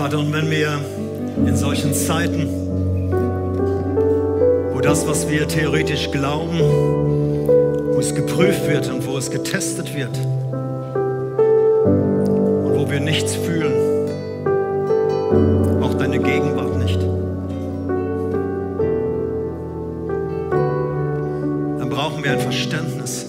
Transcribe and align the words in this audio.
Vater, 0.00 0.18
und 0.18 0.32
wenn 0.32 0.50
wir 0.50 0.80
in 1.46 1.54
solchen 1.54 1.92
Zeiten, 1.92 2.48
wo 4.72 4.80
das, 4.80 5.06
was 5.06 5.28
wir 5.28 5.46
theoretisch 5.46 6.10
glauben, 6.10 6.58
wo 6.58 7.98
es 8.00 8.14
geprüft 8.14 8.66
wird 8.66 8.88
und 8.88 9.06
wo 9.06 9.18
es 9.18 9.30
getestet 9.30 9.94
wird 9.94 10.16
und 12.64 12.78
wo 12.78 12.90
wir 12.90 13.00
nichts 13.00 13.34
fühlen, 13.34 13.74
auch 15.82 15.92
deine 15.92 16.18
Gegenwart 16.18 16.78
nicht, 16.78 17.02
dann 21.78 21.90
brauchen 21.90 22.24
wir 22.24 22.32
ein 22.32 22.40
Verständnis 22.40 23.26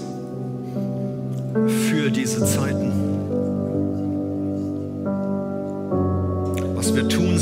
für 1.89 2.09
diese 2.09 2.45
Zeiten. 2.45 2.90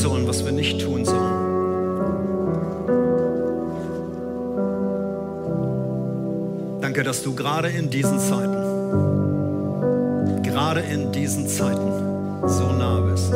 Sollen, 0.10 0.28
was 0.28 0.44
wir 0.44 0.52
nicht 0.52 0.82
tun 0.82 1.06
sollen. 1.06 1.48
Danke, 6.82 7.04
dass 7.04 7.22
du 7.22 7.36
gerade 7.36 7.68
in 7.70 7.92
diesen 7.92 8.20
Zeiten, 8.20 8.56
gerade 10.42 10.80
in 10.80 11.12
diesen 11.12 11.48
Zeiten 11.48 11.92
so 12.48 12.72
nah 12.72 13.02
bist. 13.02 13.32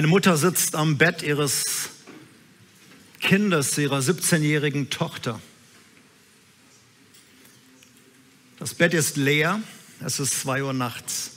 Eine 0.00 0.08
Mutter 0.08 0.38
sitzt 0.38 0.76
am 0.76 0.96
Bett 0.96 1.20
ihres 1.20 1.90
Kindes, 3.20 3.76
ihrer 3.76 3.98
17-jährigen 3.98 4.88
Tochter. 4.88 5.42
Das 8.58 8.72
Bett 8.72 8.94
ist 8.94 9.18
leer, 9.18 9.60
es 10.02 10.18
ist 10.18 10.40
zwei 10.40 10.64
Uhr 10.64 10.72
nachts. 10.72 11.32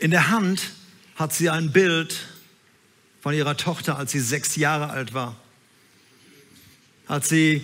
In 0.00 0.10
der 0.10 0.28
Hand 0.30 0.72
hat 1.14 1.32
sie 1.32 1.50
ein 1.50 1.70
Bild 1.70 2.16
von 3.20 3.32
ihrer 3.32 3.56
Tochter, 3.56 3.96
als 3.96 4.10
sie 4.10 4.18
sechs 4.18 4.56
Jahre 4.56 4.90
alt 4.90 5.14
war, 5.14 5.36
als 7.06 7.28
sie 7.28 7.62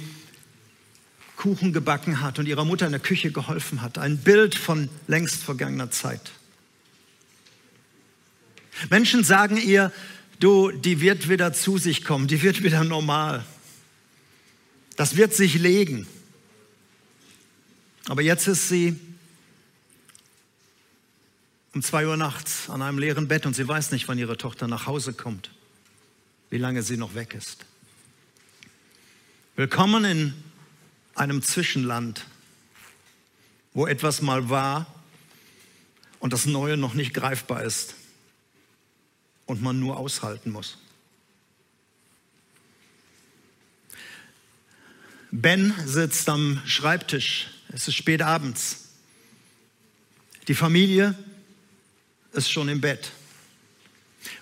Kuchen 1.34 1.72
gebacken 1.72 2.20
hat 2.20 2.38
und 2.38 2.46
ihrer 2.46 2.64
Mutter 2.64 2.86
in 2.86 2.92
der 2.92 3.00
Küche 3.00 3.32
geholfen 3.32 3.82
hat. 3.82 3.98
Ein 3.98 4.18
Bild 4.18 4.54
von 4.54 4.90
längst 5.08 5.42
vergangener 5.42 5.90
Zeit. 5.90 6.30
Menschen 8.90 9.24
sagen 9.24 9.56
ihr, 9.56 9.92
du, 10.40 10.70
die 10.70 11.00
wird 11.00 11.28
wieder 11.28 11.52
zu 11.52 11.78
sich 11.78 12.04
kommen, 12.04 12.26
die 12.26 12.42
wird 12.42 12.62
wieder 12.62 12.84
normal. 12.84 13.44
Das 14.96 15.16
wird 15.16 15.34
sich 15.34 15.54
legen. 15.54 16.06
Aber 18.08 18.22
jetzt 18.22 18.46
ist 18.48 18.68
sie 18.68 18.98
um 21.74 21.82
zwei 21.82 22.06
Uhr 22.06 22.16
nachts 22.16 22.68
an 22.68 22.82
einem 22.82 22.98
leeren 22.98 23.28
Bett 23.28 23.46
und 23.46 23.54
sie 23.54 23.66
weiß 23.66 23.92
nicht, 23.92 24.08
wann 24.08 24.18
ihre 24.18 24.36
Tochter 24.36 24.66
nach 24.68 24.86
Hause 24.86 25.14
kommt, 25.14 25.50
wie 26.50 26.58
lange 26.58 26.82
sie 26.82 26.96
noch 26.96 27.14
weg 27.14 27.34
ist. 27.34 27.64
Willkommen 29.56 30.04
in 30.04 30.34
einem 31.14 31.42
Zwischenland, 31.42 32.26
wo 33.74 33.86
etwas 33.86 34.20
mal 34.20 34.50
war 34.50 34.86
und 36.18 36.32
das 36.32 36.46
Neue 36.46 36.76
noch 36.76 36.94
nicht 36.94 37.14
greifbar 37.14 37.62
ist 37.62 37.94
und 39.52 39.60
man 39.60 39.78
nur 39.78 39.98
aushalten 39.98 40.50
muss. 40.50 40.78
Ben 45.30 45.74
sitzt 45.84 46.26
am 46.30 46.62
Schreibtisch. 46.64 47.50
Es 47.68 47.86
ist 47.86 47.96
spät 47.96 48.22
abends. 48.22 48.88
Die 50.48 50.54
Familie 50.54 51.14
ist 52.32 52.50
schon 52.50 52.70
im 52.70 52.80
Bett. 52.80 53.12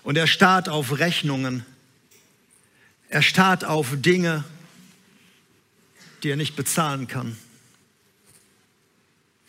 Und 0.03 0.17
er 0.17 0.27
starrt 0.27 0.69
auf 0.69 0.97
Rechnungen. 0.97 1.65
Er 3.09 3.21
starrt 3.21 3.65
auf 3.65 3.89
Dinge, 3.97 4.45
die 6.23 6.29
er 6.29 6.37
nicht 6.37 6.55
bezahlen 6.55 7.09
kann. 7.09 7.35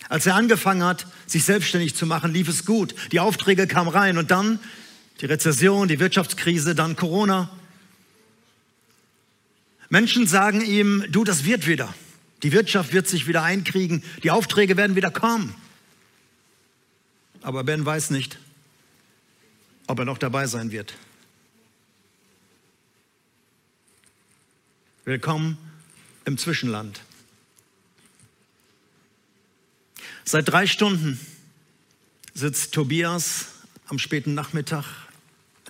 Als 0.09 0.27
er 0.27 0.35
angefangen 0.35 0.83
hat, 0.83 1.07
sich 1.29 1.45
selbstständig 1.45 1.95
zu 1.95 2.05
machen, 2.05 2.33
lief 2.33 2.49
es 2.49 2.65
gut. 2.65 2.97
Die 3.13 3.21
Aufträge 3.21 3.69
kamen 3.69 3.91
rein 3.91 4.19
und 4.19 4.33
dann 4.33 4.59
die 5.23 5.27
Rezession, 5.27 5.87
die 5.87 6.01
Wirtschaftskrise, 6.01 6.75
dann 6.75 6.97
Corona. 6.97 7.49
Menschen 9.89 10.27
sagen 10.27 10.61
ihm, 10.63 11.05
du, 11.11 11.23
das 11.23 11.45
wird 11.45 11.69
wieder. 11.69 11.95
Die 12.43 12.51
Wirtschaft 12.51 12.93
wird 12.93 13.07
sich 13.07 13.29
wieder 13.29 13.45
einkriegen, 13.45 14.03
die 14.25 14.33
Aufträge 14.33 14.77
werden 14.77 14.97
wieder 14.97 15.13
kommen. 15.13 15.55
Aber 17.41 17.63
Ben 17.63 17.87
weiß 17.87 18.11
nicht, 18.11 18.37
ob 19.87 20.01
er 20.01 20.05
noch 20.05 20.19
dabei 20.19 20.49
sein 20.49 20.73
wird. 20.73 20.95
Willkommen 25.05 25.57
im 26.25 26.37
Zwischenland. 26.37 27.01
Seit 30.25 30.49
drei 30.49 30.67
Stunden 30.67 31.21
sitzt 32.35 32.75
Tobias 32.75 33.47
am 33.87 34.01
späten 34.01 34.35
Nachmittag 34.35 35.12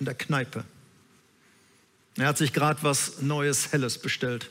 in 0.03 0.05
der 0.05 0.15
Kneipe. 0.15 0.65
Er 2.17 2.27
hat 2.27 2.37
sich 2.37 2.51
gerade 2.51 2.83
was 2.83 3.21
Neues, 3.21 3.71
Helles 3.71 3.97
bestellt. 3.97 4.49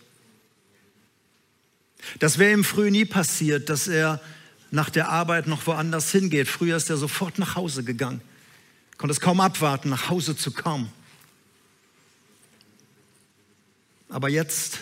Das 2.21 2.39
wäre 2.39 2.53
ihm 2.53 2.65
früh 2.65 2.91
nie 2.91 3.05
passiert, 3.05 3.69
dass 3.69 3.87
er 3.87 4.19
nach 4.71 4.89
der 4.89 5.11
Arbeit 5.11 5.47
noch 5.47 5.67
woanders 5.67 6.11
hingeht. 6.11 6.49
Früher 6.49 6.79
ist 6.79 6.89
er 6.89 6.97
sofort 6.97 7.39
nach 7.39 7.55
Hause 7.55 7.85
gegangen, 7.85 8.23
konnte 8.97 9.13
es 9.13 9.21
kaum 9.21 9.41
abwarten, 9.41 9.91
nach 9.91 10.09
Hause 10.09 10.35
zu 10.37 10.53
kommen. 10.53 10.91
Aber 14.09 14.31
jetzt 14.31 14.81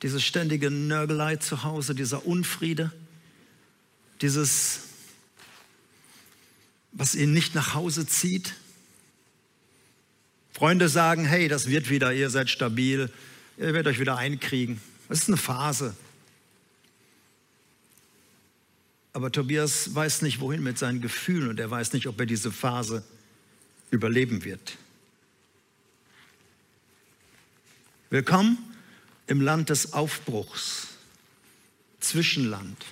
diese 0.00 0.22
ständige 0.22 0.70
Nörgelei 0.70 1.36
zu 1.36 1.64
Hause, 1.64 1.94
dieser 1.94 2.26
Unfriede, 2.26 2.92
dieses, 4.22 4.80
was 6.92 7.14
ihn 7.14 7.34
nicht 7.34 7.54
nach 7.54 7.74
Hause 7.74 8.06
zieht, 8.06 8.54
Freunde 10.56 10.88
sagen, 10.88 11.26
hey, 11.26 11.48
das 11.48 11.66
wird 11.66 11.90
wieder, 11.90 12.14
ihr 12.14 12.30
seid 12.30 12.48
stabil, 12.48 13.10
ihr 13.58 13.74
werdet 13.74 13.88
euch 13.88 14.00
wieder 14.00 14.16
einkriegen. 14.16 14.80
Das 15.06 15.18
ist 15.18 15.28
eine 15.28 15.36
Phase. 15.36 15.94
Aber 19.12 19.30
Tobias 19.30 19.94
weiß 19.94 20.22
nicht, 20.22 20.40
wohin 20.40 20.62
mit 20.62 20.78
seinen 20.78 21.02
Gefühlen 21.02 21.50
und 21.50 21.60
er 21.60 21.70
weiß 21.70 21.92
nicht, 21.92 22.06
ob 22.06 22.18
er 22.18 22.24
diese 22.24 22.50
Phase 22.50 23.04
überleben 23.90 24.44
wird. 24.44 24.78
Willkommen 28.08 28.56
im 29.26 29.42
Land 29.42 29.68
des 29.68 29.92
Aufbruchs, 29.92 30.86
Zwischenland, 32.00 32.82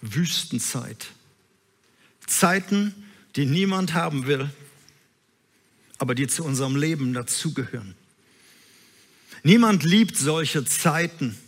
Wüstenzeit, 0.00 1.08
Zeiten, 2.24 2.94
die 3.34 3.46
niemand 3.46 3.94
haben 3.94 4.28
will, 4.28 4.48
aber 6.00 6.14
die 6.14 6.26
zu 6.26 6.44
unserem 6.44 6.76
Leben 6.76 7.12
dazugehören. 7.12 7.94
Niemand 9.42 9.84
liebt 9.84 10.16
solche 10.16 10.64
Zeiten. 10.64 11.38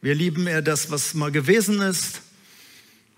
Wir 0.00 0.16
lieben 0.16 0.48
eher 0.48 0.62
das, 0.62 0.90
was 0.90 1.14
mal 1.14 1.30
gewesen 1.30 1.80
ist, 1.80 2.22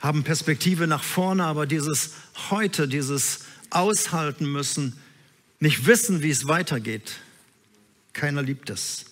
haben 0.01 0.23
Perspektive 0.23 0.87
nach 0.87 1.03
vorne, 1.03 1.45
aber 1.45 1.67
dieses 1.67 2.11
heute, 2.51 2.87
dieses 2.89 3.41
aushalten 3.71 4.53
müssen, 4.53 4.99
nicht 5.61 5.87
wissen, 5.87 6.23
wie 6.23 6.31
es 6.31 6.47
weitergeht, 6.47 7.21
keiner 8.13 8.43
liebt 8.43 8.69
es. 8.69 9.07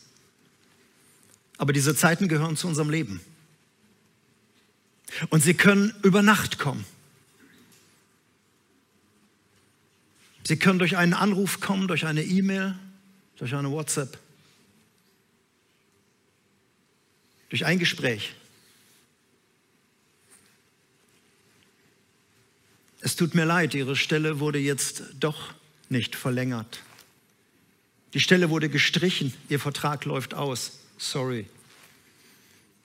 Aber 1.57 1.73
diese 1.73 1.97
Zeiten 1.97 2.29
gehören 2.29 2.59
zu 2.59 2.69
unserem 2.69 2.91
Leben. 2.91 3.23
Und 5.31 5.43
sie 5.43 5.55
können 5.55 5.95
über 6.03 6.21
Nacht 6.21 6.59
kommen. 6.59 6.85
Sie 10.45 10.57
können 10.57 10.79
durch 10.79 10.97
einen 10.97 11.15
Anruf 11.15 11.61
kommen, 11.61 11.89
durch 11.89 12.05
eine 12.05 12.23
E-Mail, 12.23 12.75
durch 13.37 13.55
eine 13.55 13.71
WhatsApp, 13.71 14.19
durch 17.49 17.65
ein 17.65 17.79
Gespräch. 17.79 18.35
Es 23.01 23.17
tut 23.17 23.35
mir 23.35 23.45
leid, 23.45 23.75
Ihre 23.75 23.97
Stelle 23.97 24.39
wurde 24.41 24.59
jetzt 24.59 25.05
doch 25.19 25.53
nicht 25.89 26.15
verlängert. 26.17 26.83
Die 28.15 28.21
Stelle 28.21 28.51
wurde 28.51 28.69
gestrichen, 28.69 29.35
Ihr 29.49 29.59
Vertrag 29.59 30.05
läuft 30.05 30.35
aus. 30.35 30.79
Sorry, 30.99 31.47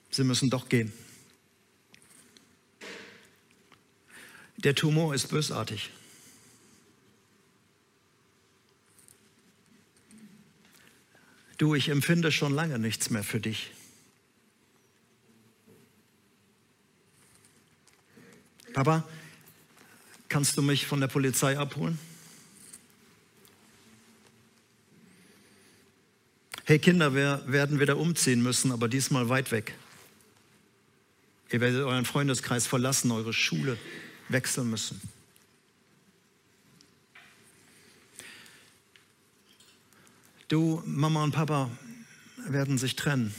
Sie 0.10 0.24
müssen 0.24 0.50
doch 0.50 0.70
gehen. 0.70 0.92
Der 4.58 4.74
Tumor 4.74 5.14
ist 5.14 5.28
bösartig. 5.28 5.92
Du, 11.58 11.74
ich 11.74 11.90
empfinde 11.90 12.32
schon 12.32 12.54
lange 12.54 12.78
nichts 12.78 13.10
mehr 13.10 13.24
für 13.24 13.40
dich. 13.40 13.72
Papa, 18.74 19.04
kannst 20.30 20.56
du 20.56 20.62
mich 20.62 20.86
von 20.86 21.02
der 21.02 21.08
Polizei 21.08 21.58
abholen? 21.58 21.98
Hey 26.64 26.78
Kinder, 26.78 27.16
wir 27.16 27.42
werden 27.48 27.80
wieder 27.80 27.98
umziehen 27.98 28.44
müssen, 28.44 28.72
aber 28.72 28.88
diesmal 28.88 29.30
weit 29.30 29.52
weg. 29.52 29.74
Ihr 31.50 31.62
werdet 31.62 31.82
euren 31.82 32.06
Freundeskreis 32.06 32.68
verlassen, 32.68 33.10
eure 33.10 33.34
Schule 33.34 33.78
wechseln 34.28 34.70
müssen. 34.70 35.02
Du, 40.48 40.82
Mama 40.86 41.24
und 41.24 41.32
Papa 41.32 41.70
werden 42.38 42.78
sich 42.78 42.96
trennen. 42.96 43.34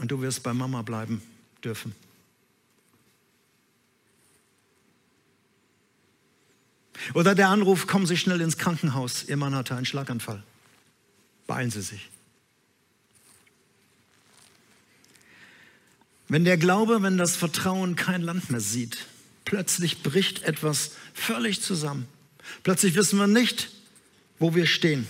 Und 0.00 0.10
du 0.10 0.20
wirst 0.20 0.42
bei 0.42 0.52
Mama 0.52 0.82
bleiben 0.82 1.22
dürfen. 1.62 1.94
Oder 7.14 7.34
der 7.34 7.48
Anruf, 7.48 7.86
kommen 7.86 8.06
Sie 8.06 8.16
schnell 8.16 8.40
ins 8.40 8.58
Krankenhaus, 8.58 9.24
Ihr 9.24 9.36
Mann 9.36 9.54
hatte 9.54 9.74
einen 9.76 9.86
Schlaganfall. 9.86 10.42
Beeilen 11.46 11.70
Sie 11.70 11.80
sich. 11.80 12.10
Wenn 16.28 16.44
der 16.44 16.58
Glaube, 16.58 17.02
wenn 17.02 17.16
das 17.16 17.36
Vertrauen 17.36 17.96
kein 17.96 18.20
Land 18.20 18.50
mehr 18.50 18.60
sieht, 18.60 19.06
plötzlich 19.44 20.02
bricht 20.02 20.42
etwas 20.42 20.92
völlig 21.14 21.62
zusammen. 21.62 22.06
Plötzlich 22.64 22.96
wissen 22.96 23.18
wir 23.18 23.26
nicht, 23.26 23.70
wo 24.38 24.54
wir 24.54 24.66
stehen. 24.66 25.06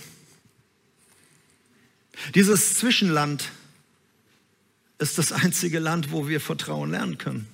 Dieses 2.35 2.75
Zwischenland 2.75 3.49
ist 4.99 5.17
das 5.17 5.31
einzige 5.31 5.79
Land, 5.79 6.11
wo 6.11 6.27
wir 6.27 6.41
Vertrauen 6.41 6.91
lernen 6.91 7.17
können. 7.17 7.47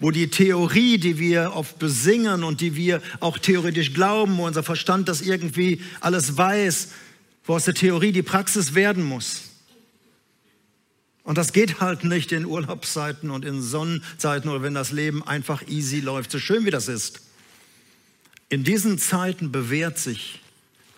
Wo 0.00 0.10
die 0.10 0.28
Theorie, 0.28 0.98
die 0.98 1.18
wir 1.18 1.52
oft 1.54 1.78
besingen 1.78 2.44
und 2.44 2.60
die 2.60 2.76
wir 2.76 3.02
auch 3.20 3.38
theoretisch 3.38 3.92
glauben, 3.92 4.36
wo 4.38 4.46
unser 4.46 4.62
Verstand 4.62 5.08
das 5.08 5.20
irgendwie 5.20 5.82
alles 6.00 6.36
weiß, 6.36 6.88
wo 7.44 7.54
aus 7.54 7.64
der 7.64 7.74
Theorie 7.74 8.12
die 8.12 8.22
Praxis 8.22 8.74
werden 8.74 9.04
muss. 9.04 9.42
Und 11.22 11.38
das 11.38 11.52
geht 11.52 11.80
halt 11.80 12.04
nicht 12.04 12.30
in 12.30 12.46
Urlaubszeiten 12.46 13.30
und 13.30 13.44
in 13.44 13.60
Sonnenzeiten 13.60 14.48
oder 14.48 14.62
wenn 14.62 14.74
das 14.74 14.92
Leben 14.92 15.26
einfach 15.26 15.66
easy 15.66 15.98
läuft, 15.98 16.30
so 16.30 16.38
schön 16.38 16.64
wie 16.64 16.70
das 16.70 16.86
ist. 16.86 17.20
In 18.48 18.62
diesen 18.62 18.96
Zeiten 18.96 19.50
bewährt 19.50 19.98
sich 19.98 20.40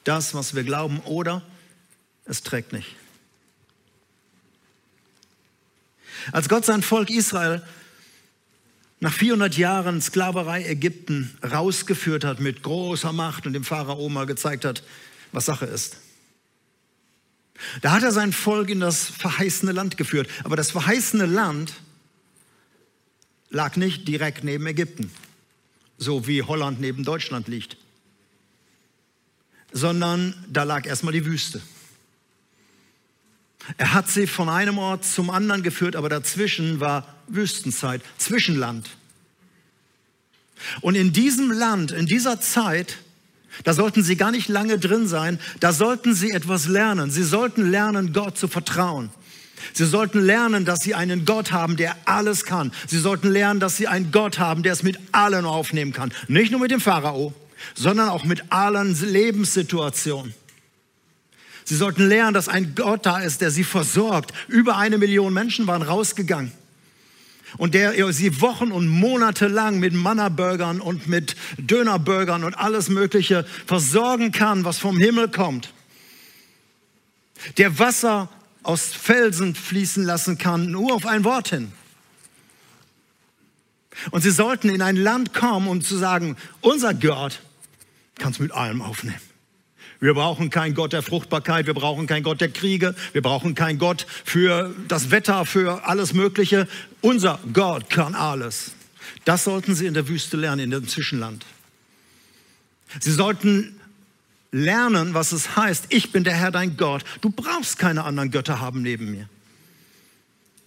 das, 0.04 0.34
was 0.34 0.54
wir 0.54 0.64
glauben, 0.64 1.00
oder 1.00 1.42
es 2.28 2.42
trägt 2.42 2.72
nicht. 2.72 2.94
Als 6.32 6.48
Gott 6.48 6.64
sein 6.64 6.82
Volk 6.82 7.10
Israel 7.10 7.62
nach 9.00 9.12
400 9.12 9.56
Jahren 9.56 10.02
Sklaverei 10.02 10.64
Ägypten 10.64 11.36
rausgeführt 11.42 12.24
hat 12.24 12.40
mit 12.40 12.62
großer 12.62 13.12
Macht 13.12 13.46
und 13.46 13.52
dem 13.52 13.64
Pharao 13.64 14.08
mal 14.08 14.26
gezeigt 14.26 14.64
hat, 14.64 14.82
was 15.32 15.46
Sache 15.46 15.66
ist. 15.66 15.98
Da 17.80 17.92
hat 17.92 18.02
er 18.02 18.12
sein 18.12 18.32
Volk 18.32 18.70
in 18.70 18.80
das 18.80 19.04
verheißene 19.04 19.72
Land 19.72 19.96
geführt. 19.96 20.28
Aber 20.44 20.56
das 20.56 20.70
verheißene 20.70 21.26
Land 21.26 21.74
lag 23.50 23.76
nicht 23.76 24.06
direkt 24.06 24.44
neben 24.44 24.66
Ägypten, 24.66 25.10
so 25.96 26.26
wie 26.26 26.42
Holland 26.42 26.80
neben 26.80 27.04
Deutschland 27.04 27.48
liegt, 27.48 27.76
sondern 29.72 30.34
da 30.48 30.64
lag 30.64 30.86
erstmal 30.86 31.12
die 31.12 31.24
Wüste. 31.24 31.62
Er 33.76 33.92
hat 33.92 34.08
sie 34.08 34.26
von 34.26 34.48
einem 34.48 34.78
Ort 34.78 35.04
zum 35.04 35.30
anderen 35.30 35.62
geführt, 35.62 35.96
aber 35.96 36.08
dazwischen 36.08 36.80
war 36.80 37.06
Wüstenzeit, 37.28 38.02
Zwischenland. 38.16 38.88
Und 40.80 40.94
in 40.94 41.12
diesem 41.12 41.52
Land, 41.52 41.90
in 41.92 42.06
dieser 42.06 42.40
Zeit, 42.40 42.98
da 43.64 43.72
sollten 43.72 44.02
sie 44.02 44.16
gar 44.16 44.30
nicht 44.30 44.48
lange 44.48 44.78
drin 44.78 45.06
sein, 45.06 45.38
da 45.60 45.72
sollten 45.72 46.14
sie 46.14 46.30
etwas 46.30 46.66
lernen. 46.66 47.10
Sie 47.10 47.22
sollten 47.22 47.70
lernen, 47.70 48.12
Gott 48.12 48.38
zu 48.38 48.48
vertrauen. 48.48 49.10
Sie 49.72 49.84
sollten 49.84 50.20
lernen, 50.20 50.64
dass 50.64 50.80
sie 50.80 50.94
einen 50.94 51.24
Gott 51.24 51.52
haben, 51.52 51.76
der 51.76 51.96
alles 52.04 52.44
kann. 52.44 52.72
Sie 52.86 52.98
sollten 52.98 53.28
lernen, 53.28 53.60
dass 53.60 53.76
sie 53.76 53.88
einen 53.88 54.12
Gott 54.12 54.38
haben, 54.38 54.62
der 54.62 54.72
es 54.72 54.82
mit 54.82 54.98
allen 55.12 55.44
aufnehmen 55.44 55.92
kann. 55.92 56.12
Nicht 56.28 56.52
nur 56.52 56.60
mit 56.60 56.70
dem 56.70 56.80
Pharao, 56.80 57.34
sondern 57.74 58.08
auch 58.08 58.24
mit 58.24 58.52
allen 58.52 58.98
Lebenssituationen. 59.00 60.34
Sie 61.68 61.76
sollten 61.76 62.08
lernen, 62.08 62.32
dass 62.32 62.48
ein 62.48 62.74
Gott 62.74 63.04
da 63.04 63.18
ist, 63.18 63.42
der 63.42 63.50
sie 63.50 63.62
versorgt. 63.62 64.32
Über 64.48 64.78
eine 64.78 64.96
Million 64.96 65.34
Menschen 65.34 65.66
waren 65.66 65.82
rausgegangen. 65.82 66.50
Und 67.58 67.74
der 67.74 68.10
sie 68.10 68.40
Wochen 68.40 68.72
und 68.72 68.88
Monate 68.88 69.48
lang 69.48 69.78
mit 69.78 69.92
Manna-Burgern 69.92 70.80
und 70.80 71.08
mit 71.08 71.36
Döner-Burgern 71.58 72.44
und 72.44 72.54
alles 72.54 72.88
Mögliche 72.88 73.44
versorgen 73.66 74.32
kann, 74.32 74.64
was 74.64 74.78
vom 74.78 74.96
Himmel 74.96 75.28
kommt. 75.28 75.74
Der 77.58 77.78
Wasser 77.78 78.30
aus 78.62 78.94
Felsen 78.94 79.54
fließen 79.54 80.02
lassen 80.04 80.38
kann, 80.38 80.70
nur 80.70 80.94
auf 80.94 81.04
ein 81.04 81.22
Wort 81.24 81.48
hin. 81.50 81.70
Und 84.10 84.22
sie 84.22 84.30
sollten 84.30 84.70
in 84.70 84.80
ein 84.80 84.96
Land 84.96 85.34
kommen, 85.34 85.68
um 85.68 85.82
zu 85.82 85.98
sagen, 85.98 86.38
unser 86.62 86.94
Gott 86.94 87.42
kann 88.18 88.32
es 88.32 88.38
mit 88.38 88.52
allem 88.52 88.80
aufnehmen. 88.80 89.27
Wir 90.00 90.14
brauchen 90.14 90.50
keinen 90.50 90.74
Gott 90.74 90.92
der 90.92 91.02
Fruchtbarkeit, 91.02 91.66
wir 91.66 91.74
brauchen 91.74 92.06
keinen 92.06 92.22
Gott 92.22 92.40
der 92.40 92.50
Kriege, 92.50 92.94
wir 93.12 93.22
brauchen 93.22 93.54
keinen 93.56 93.78
Gott 93.78 94.06
für 94.24 94.74
das 94.86 95.10
Wetter, 95.10 95.44
für 95.44 95.86
alles 95.86 96.14
Mögliche. 96.14 96.68
Unser 97.00 97.40
Gott 97.52 97.90
kann 97.90 98.14
alles. 98.14 98.72
Das 99.24 99.44
sollten 99.44 99.74
Sie 99.74 99.86
in 99.86 99.94
der 99.94 100.06
Wüste 100.06 100.36
lernen, 100.36 100.60
in 100.60 100.70
dem 100.70 100.86
Zwischenland. 100.86 101.44
Sie 103.00 103.12
sollten 103.12 103.78
lernen, 104.52 105.14
was 105.14 105.32
es 105.32 105.56
heißt, 105.56 105.86
ich 105.88 106.12
bin 106.12 106.22
der 106.24 106.34
Herr 106.34 106.52
dein 106.52 106.76
Gott. 106.76 107.04
Du 107.20 107.30
brauchst 107.30 107.78
keine 107.78 108.04
anderen 108.04 108.30
Götter 108.30 108.60
haben 108.60 108.82
neben 108.82 109.10
mir. 109.10 109.28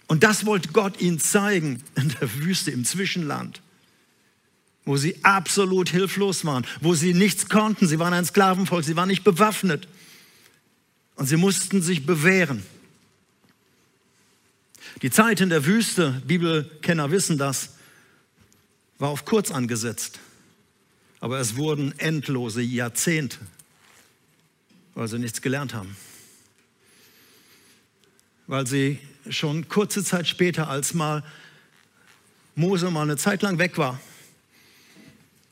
Und 0.08 0.24
das 0.24 0.46
wollte 0.46 0.70
Gott 0.74 1.00
ihnen 1.00 1.20
zeigen 1.20 1.82
in 1.96 2.10
der 2.20 2.34
Wüste, 2.36 2.70
im 2.72 2.84
Zwischenland 2.84 3.62
wo 4.86 4.98
sie 4.98 5.24
absolut 5.24 5.90
hilflos 5.90 6.44
waren, 6.46 6.66
wo 6.80 6.94
sie 6.94 7.14
nichts 7.14 7.50
konnten. 7.50 7.88
Sie 7.88 8.00
waren 8.00 8.14
ein 8.14 8.26
Sklavenvolk, 8.26 8.84
sie 8.84 8.96
waren 8.96 9.08
nicht 9.08 9.24
bewaffnet 9.24 9.88
und 11.16 11.28
sie 11.28 11.38
mussten 11.38 11.82
sich 11.82 12.06
bewähren. 12.06 12.64
Die 15.02 15.12
Zeit 15.12 15.42
in 15.42 15.50
der 15.50 15.66
Wüste, 15.66 16.22
Bibelkenner 16.26 17.12
wissen 17.12 17.38
das, 17.38 17.76
war 18.98 19.10
auf 19.10 19.26
kurz 19.26 19.52
angesetzt. 19.52 20.20
Aber 21.20 21.40
es 21.40 21.56
wurden 21.56 21.98
endlose 22.00 22.62
Jahrzehnte, 22.62 23.38
weil 24.96 25.08
sie 25.08 25.20
nichts 25.20 25.42
gelernt 25.42 25.74
haben. 25.74 25.96
Weil 28.48 28.66
sie 28.66 29.00
schon 29.30 29.68
kurze 29.68 30.04
Zeit 30.04 30.28
später, 30.28 30.68
als 30.68 30.94
mal 30.96 31.24
Mose 32.56 32.90
mal 32.90 33.04
eine 33.04 33.18
Zeit 33.18 33.44
lang 33.44 33.60
weg 33.60 33.78
war, 33.78 34.00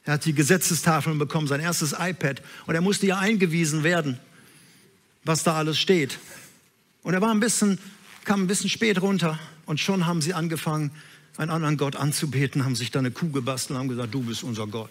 er 0.09 0.13
hat 0.13 0.25
die 0.25 0.33
Gesetzestafeln 0.33 1.19
bekommen, 1.19 1.45
sein 1.45 1.59
erstes 1.59 1.93
iPad. 1.93 2.41
Und 2.65 2.73
er 2.73 2.81
musste 2.81 3.05
ja 3.05 3.19
eingewiesen 3.19 3.83
werden, 3.83 4.17
was 5.23 5.43
da 5.43 5.53
alles 5.53 5.77
steht. 5.77 6.17
Und 7.03 7.13
er 7.13 7.21
war 7.21 7.29
ein 7.29 7.39
bisschen, 7.39 7.77
kam 8.23 8.41
ein 8.41 8.47
bisschen 8.47 8.71
spät 8.71 9.03
runter. 9.03 9.37
Und 9.67 9.79
schon 9.79 10.07
haben 10.07 10.23
sie 10.23 10.33
angefangen, 10.33 10.89
einen 11.37 11.51
anderen 11.51 11.77
Gott 11.77 11.95
anzubeten, 11.95 12.65
haben 12.65 12.75
sich 12.75 12.89
da 12.89 12.97
eine 12.97 13.11
Kuh 13.11 13.29
gebastelt 13.29 13.75
und 13.75 13.77
haben 13.77 13.87
gesagt, 13.89 14.11
du 14.11 14.23
bist 14.23 14.41
unser 14.41 14.65
Gott. 14.65 14.89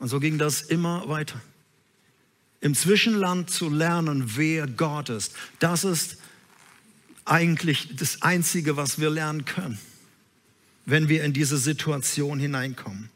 Und 0.00 0.08
so 0.08 0.18
ging 0.18 0.36
das 0.36 0.62
immer 0.62 1.08
weiter. 1.08 1.40
Im 2.60 2.74
Zwischenland 2.74 3.50
zu 3.50 3.70
lernen, 3.70 4.32
wer 4.34 4.66
Gott 4.66 5.10
ist, 5.10 5.32
das 5.60 5.84
ist 5.84 6.16
eigentlich 7.24 7.94
das 7.94 8.20
Einzige, 8.22 8.76
was 8.76 8.98
wir 8.98 9.10
lernen 9.10 9.44
können, 9.44 9.78
wenn 10.86 11.08
wir 11.08 11.22
in 11.22 11.32
diese 11.32 11.56
Situation 11.56 12.40
hineinkommen. 12.40 13.10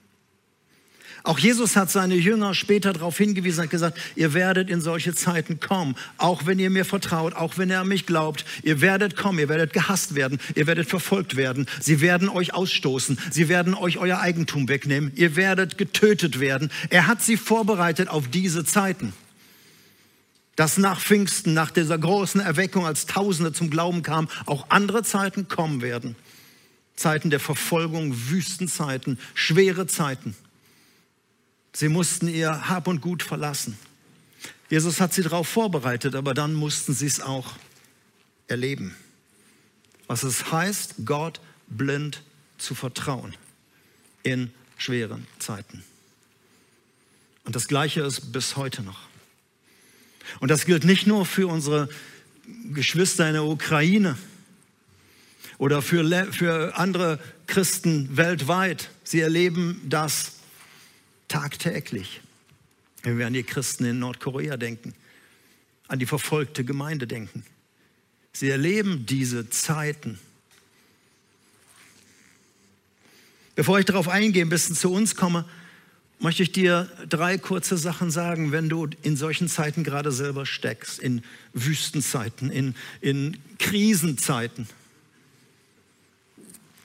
Auch 1.24 1.38
Jesus 1.38 1.76
hat 1.76 1.88
seine 1.88 2.16
Jünger 2.16 2.52
später 2.52 2.92
darauf 2.92 3.16
hingewiesen, 3.16 3.62
hat 3.62 3.70
gesagt, 3.70 3.98
ihr 4.16 4.34
werdet 4.34 4.68
in 4.68 4.80
solche 4.80 5.14
Zeiten 5.14 5.60
kommen, 5.60 5.94
auch 6.18 6.46
wenn 6.46 6.58
ihr 6.58 6.70
mir 6.70 6.84
vertraut, 6.84 7.34
auch 7.34 7.58
wenn 7.58 7.70
ihr 7.70 7.80
an 7.80 7.88
mich 7.88 8.06
glaubt, 8.06 8.44
ihr 8.64 8.80
werdet 8.80 9.16
kommen, 9.16 9.38
ihr 9.38 9.48
werdet 9.48 9.72
gehasst 9.72 10.16
werden, 10.16 10.40
ihr 10.56 10.66
werdet 10.66 10.88
verfolgt 10.88 11.36
werden, 11.36 11.66
sie 11.80 12.00
werden 12.00 12.28
euch 12.28 12.54
ausstoßen, 12.54 13.18
sie 13.30 13.48
werden 13.48 13.74
euch 13.74 13.98
euer 13.98 14.18
Eigentum 14.18 14.68
wegnehmen, 14.68 15.12
ihr 15.14 15.36
werdet 15.36 15.78
getötet 15.78 16.40
werden. 16.40 16.72
Er 16.90 17.06
hat 17.06 17.22
sie 17.22 17.36
vorbereitet 17.36 18.08
auf 18.08 18.28
diese 18.28 18.64
Zeiten. 18.64 19.12
Dass 20.56 20.76
nach 20.76 21.00
Pfingsten, 21.00 21.54
nach 21.54 21.70
dieser 21.70 21.98
großen 21.98 22.40
Erweckung, 22.40 22.84
als 22.84 23.06
Tausende 23.06 23.52
zum 23.52 23.70
Glauben 23.70 24.02
kamen, 24.02 24.28
auch 24.44 24.66
andere 24.70 25.02
Zeiten 25.02 25.46
kommen 25.48 25.82
werden. 25.82 26.16
Zeiten 26.96 27.30
der 27.30 27.40
Verfolgung, 27.40 28.14
Wüstenzeiten, 28.28 29.18
schwere 29.34 29.86
Zeiten. 29.86 30.36
Sie 31.72 31.88
mussten 31.88 32.28
ihr 32.28 32.68
Hab 32.68 32.86
und 32.86 33.00
Gut 33.00 33.22
verlassen. 33.22 33.78
Jesus 34.68 35.00
hat 35.00 35.12
sie 35.12 35.22
darauf 35.22 35.48
vorbereitet, 35.48 36.14
aber 36.14 36.34
dann 36.34 36.54
mussten 36.54 36.94
sie 36.94 37.06
es 37.06 37.20
auch 37.20 37.54
erleben. 38.46 38.96
Was 40.06 40.22
es 40.22 40.50
heißt, 40.50 40.94
Gott 41.04 41.40
blind 41.68 42.22
zu 42.58 42.74
vertrauen 42.74 43.34
in 44.22 44.50
schweren 44.76 45.26
Zeiten. 45.38 45.84
Und 47.44 47.56
das 47.56 47.68
Gleiche 47.68 48.02
ist 48.02 48.32
bis 48.32 48.56
heute 48.56 48.82
noch. 48.82 49.00
Und 50.40 50.50
das 50.50 50.64
gilt 50.64 50.84
nicht 50.84 51.06
nur 51.06 51.26
für 51.26 51.48
unsere 51.48 51.88
Geschwister 52.72 53.26
in 53.26 53.34
der 53.34 53.44
Ukraine 53.44 54.16
oder 55.58 55.82
für, 55.82 56.32
für 56.32 56.76
andere 56.76 57.18
Christen 57.46 58.16
weltweit. 58.16 58.90
Sie 59.04 59.20
erleben 59.20 59.80
das 59.84 60.32
tagtäglich. 61.32 62.20
Wenn 63.02 63.18
wir 63.18 63.26
an 63.26 63.32
die 63.32 63.42
Christen 63.42 63.86
in 63.86 63.98
Nordkorea 63.98 64.56
denken, 64.56 64.94
an 65.88 65.98
die 65.98 66.06
verfolgte 66.06 66.62
Gemeinde 66.62 67.06
denken. 67.06 67.44
Sie 68.32 68.50
erleben 68.50 69.06
diese 69.06 69.48
Zeiten. 69.48 70.18
Bevor 73.54 73.78
ich 73.78 73.86
darauf 73.86 74.08
eingehe, 74.08 74.44
ein 74.44 74.48
bisschen 74.50 74.76
zu 74.76 74.92
uns 74.92 75.16
komme, 75.16 75.46
möchte 76.18 76.42
ich 76.42 76.52
dir 76.52 76.90
drei 77.08 77.38
kurze 77.38 77.76
Sachen 77.76 78.10
sagen, 78.10 78.52
wenn 78.52 78.68
du 78.68 78.88
in 79.02 79.16
solchen 79.16 79.48
Zeiten 79.48 79.84
gerade 79.84 80.12
selber 80.12 80.46
steckst, 80.46 80.98
in 80.98 81.22
Wüstenzeiten, 81.52 82.50
in, 82.50 82.74
in 83.00 83.38
Krisenzeiten. 83.58 84.68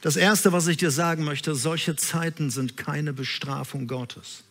Das 0.07 0.15
Erste, 0.15 0.53
was 0.53 0.67
ich 0.67 0.77
dir 0.77 0.89
sagen 0.89 1.25
möchte, 1.25 1.53
solche 1.53 1.97
Zeiten 1.97 2.49
sind 2.49 2.77
keine 2.77 3.11
Bestrafung 3.11 3.87
Gottes. 3.87 4.45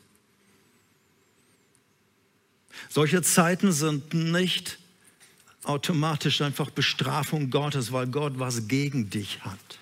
Solche 2.90 3.22
Zeiten 3.22 3.72
sind 3.72 4.12
nicht 4.12 4.76
automatisch 5.62 6.42
einfach 6.42 6.68
Bestrafung 6.68 7.48
Gottes, 7.48 7.90
weil 7.90 8.06
Gott 8.08 8.34
was 8.38 8.68
gegen 8.68 9.08
dich 9.08 9.46
hat. 9.46 9.78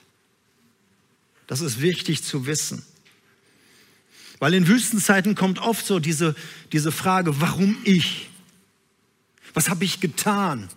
Das 1.48 1.60
ist 1.60 1.80
wichtig 1.80 2.22
zu 2.22 2.46
wissen. 2.46 2.84
Weil 4.38 4.54
in 4.54 4.68
Wüstenzeiten 4.68 5.34
kommt 5.34 5.58
oft 5.58 5.84
so 5.84 5.98
diese, 5.98 6.36
diese 6.70 6.92
Frage, 6.92 7.40
warum 7.40 7.76
ich? 7.82 8.30
Was 9.54 9.68
habe 9.68 9.84
ich 9.84 9.98
getan, 9.98 10.68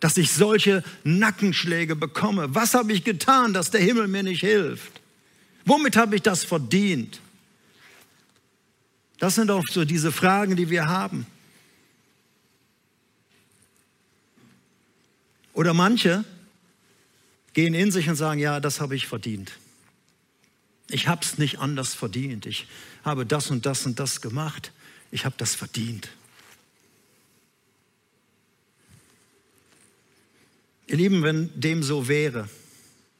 dass 0.00 0.16
ich 0.16 0.32
solche 0.32 0.84
Nackenschläge 1.04 1.96
bekomme? 1.96 2.54
Was 2.54 2.74
habe 2.74 2.92
ich 2.92 3.04
getan, 3.04 3.52
dass 3.52 3.70
der 3.70 3.80
Himmel 3.80 4.08
mir 4.08 4.22
nicht 4.22 4.40
hilft? 4.40 5.00
Womit 5.64 5.96
habe 5.96 6.16
ich 6.16 6.22
das 6.22 6.44
verdient? 6.44 7.20
Das 9.18 9.34
sind 9.34 9.50
oft 9.50 9.72
so 9.72 9.84
diese 9.84 10.12
Fragen, 10.12 10.56
die 10.56 10.70
wir 10.70 10.86
haben. 10.86 11.26
Oder 15.52 15.74
manche 15.74 16.24
gehen 17.52 17.74
in 17.74 17.90
sich 17.90 18.08
und 18.08 18.14
sagen, 18.14 18.38
ja, 18.38 18.60
das 18.60 18.80
habe 18.80 18.94
ich 18.94 19.08
verdient. 19.08 19.52
Ich 20.88 21.08
habe 21.08 21.22
es 21.24 21.36
nicht 21.36 21.58
anders 21.58 21.94
verdient. 21.94 22.46
Ich 22.46 22.68
habe 23.04 23.26
das 23.26 23.50
und 23.50 23.66
das 23.66 23.84
und 23.84 23.98
das 23.98 24.20
gemacht. 24.20 24.72
Ich 25.10 25.24
habe 25.24 25.34
das 25.36 25.56
verdient. 25.56 26.08
Ihr 30.88 30.96
Lieben, 30.96 31.22
wenn 31.22 31.50
dem 31.54 31.82
so 31.82 32.08
wäre, 32.08 32.48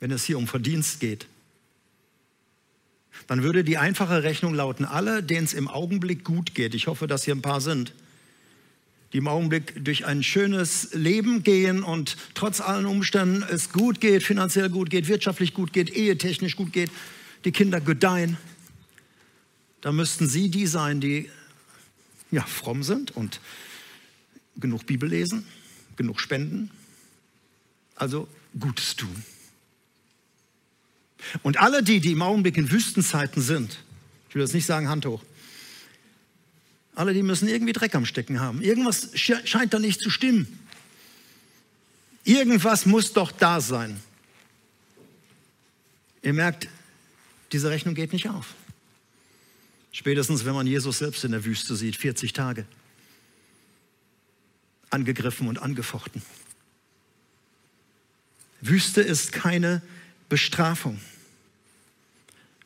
wenn 0.01 0.11
es 0.11 0.25
hier 0.25 0.39
um 0.39 0.49
Verdienst 0.49 1.01
geht, 1.01 1.27
dann 3.27 3.43
würde 3.43 3.63
die 3.63 3.77
einfache 3.77 4.23
Rechnung 4.23 4.55
lauten, 4.55 4.87
alle, 4.87 5.23
denen 5.23 5.45
es 5.45 5.53
im 5.53 5.69
Augenblick 5.69 6.25
gut 6.25 6.55
geht, 6.55 6.75
ich 6.75 6.87
hoffe, 6.87 7.07
dass 7.07 7.25
hier 7.25 7.35
ein 7.35 7.43
paar 7.43 7.61
sind, 7.61 7.93
die 9.13 9.19
im 9.19 9.29
Augenblick 9.29 9.85
durch 9.85 10.07
ein 10.07 10.23
schönes 10.23 10.95
Leben 10.95 11.43
gehen 11.43 11.83
und 11.83 12.17
trotz 12.35 12.63
allen 12.63 12.87
Umständen 12.87 13.43
es 13.43 13.71
gut 13.71 14.01
geht, 14.01 14.23
finanziell 14.23 14.71
gut 14.71 14.89
geht, 14.89 15.09
wirtschaftlich 15.09 15.53
gut 15.53 15.75
geht, 15.75 15.95
ehetechnisch 15.95 16.57
gut 16.57 16.73
geht, 16.73 16.91
die 17.45 17.53
Kinder 17.53 17.83
gedeihen, 17.83 18.39
da 19.83 19.93
müssten 19.93 20.27
Sie 20.27 20.51
die 20.51 20.67
sein, 20.67 21.01
die 21.01 21.29
ja, 22.31 22.43
fromm 22.43 22.83
sind 22.83 23.15
und 23.15 23.41
genug 24.57 24.87
Bibel 24.87 25.09
lesen, 25.09 25.47
genug 25.97 26.19
spenden, 26.19 26.71
also 28.00 28.28
Gutes 28.59 28.97
tun. 28.97 29.25
Und 31.43 31.59
alle 31.59 31.83
die, 31.83 32.00
die 32.00 32.12
im 32.12 32.23
Augenblick 32.23 32.57
in 32.57 32.71
Wüstenzeiten 32.71 33.43
sind, 33.43 33.78
ich 34.28 34.35
will 34.35 34.43
jetzt 34.43 34.55
nicht 34.55 34.67
sagen 34.67 34.88
Hand 34.88 35.05
hoch, 35.07 35.23
alle 36.95 37.14
die 37.14 37.23
müssen 37.23 37.49
irgendwie 37.49 37.73
Dreck 37.73 37.95
am 37.95 38.07
Stecken 38.07 38.40
haben. 38.40 38.61
Irgendwas 38.61 39.11
scheint 39.14 39.73
da 39.73 39.78
nicht 39.78 40.00
zu 40.00 40.11
stimmen. 40.11 40.59
Irgendwas 42.25 42.87
muss 42.87 43.12
doch 43.12 43.31
da 43.31 43.61
sein. 43.61 44.00
Ihr 46.23 46.33
merkt, 46.33 46.69
diese 47.52 47.71
Rechnung 47.71 47.95
geht 47.95 48.12
nicht 48.12 48.28
auf. 48.28 48.55
Spätestens, 49.93 50.45
wenn 50.45 50.55
man 50.55 50.67
Jesus 50.67 50.99
selbst 50.99 51.25
in 51.25 51.31
der 51.31 51.45
Wüste 51.45 51.76
sieht, 51.76 51.97
40 51.97 52.33
Tage. 52.33 52.67
Angegriffen 54.90 55.49
und 55.49 55.59
angefochten. 55.59 56.23
Wüste 58.61 59.00
ist 59.00 59.33
keine 59.33 59.83
Bestrafung. 60.29 61.00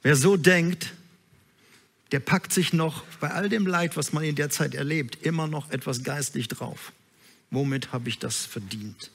Wer 0.03 0.17
so 0.17 0.37
denkt, 0.37 0.93
der 2.11 2.21
packt 2.21 2.53
sich 2.53 2.73
noch 2.73 3.05
bei 3.21 3.31
all 3.31 3.49
dem 3.49 3.67
Leid, 3.67 3.97
was 3.97 4.13
man 4.13 4.25
in 4.25 4.35
der 4.35 4.51
Zeit 4.51 4.75
erlebt, 4.75 5.23
immer 5.23 5.47
noch 5.47 5.71
etwas 5.71 6.03
geistlich 6.03 6.49
drauf. 6.49 6.93
Womit 7.51 7.93
habe 7.93 8.09
ich 8.09 8.19
das 8.19 8.45
verdient? 8.45 9.11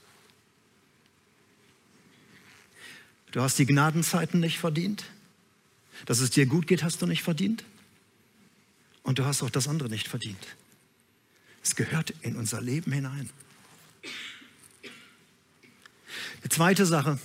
Du 3.32 3.42
hast 3.42 3.60
die 3.60 3.66
Gnadenzeiten 3.66 4.40
nicht 4.40 4.60
verdient. 4.60 5.04
Dass 6.06 6.20
es 6.20 6.30
dir 6.30 6.46
gut 6.46 6.68
geht, 6.68 6.84
hast 6.84 7.02
du 7.02 7.06
nicht 7.06 7.24
verdient. 7.24 7.64
Und 9.04 9.20
du 9.20 9.26
hast 9.26 9.42
auch 9.42 9.50
das 9.50 9.68
andere 9.68 9.90
nicht 9.90 10.08
verdient. 10.08 10.48
Es 11.64 11.76
gehört 11.76 12.14
in 12.22 12.36
unser 12.36 12.62
Leben 12.62 12.92
hinein. 12.92 13.30
Die 16.48 16.56
zweite 16.56 16.86
Sache, 16.86 17.20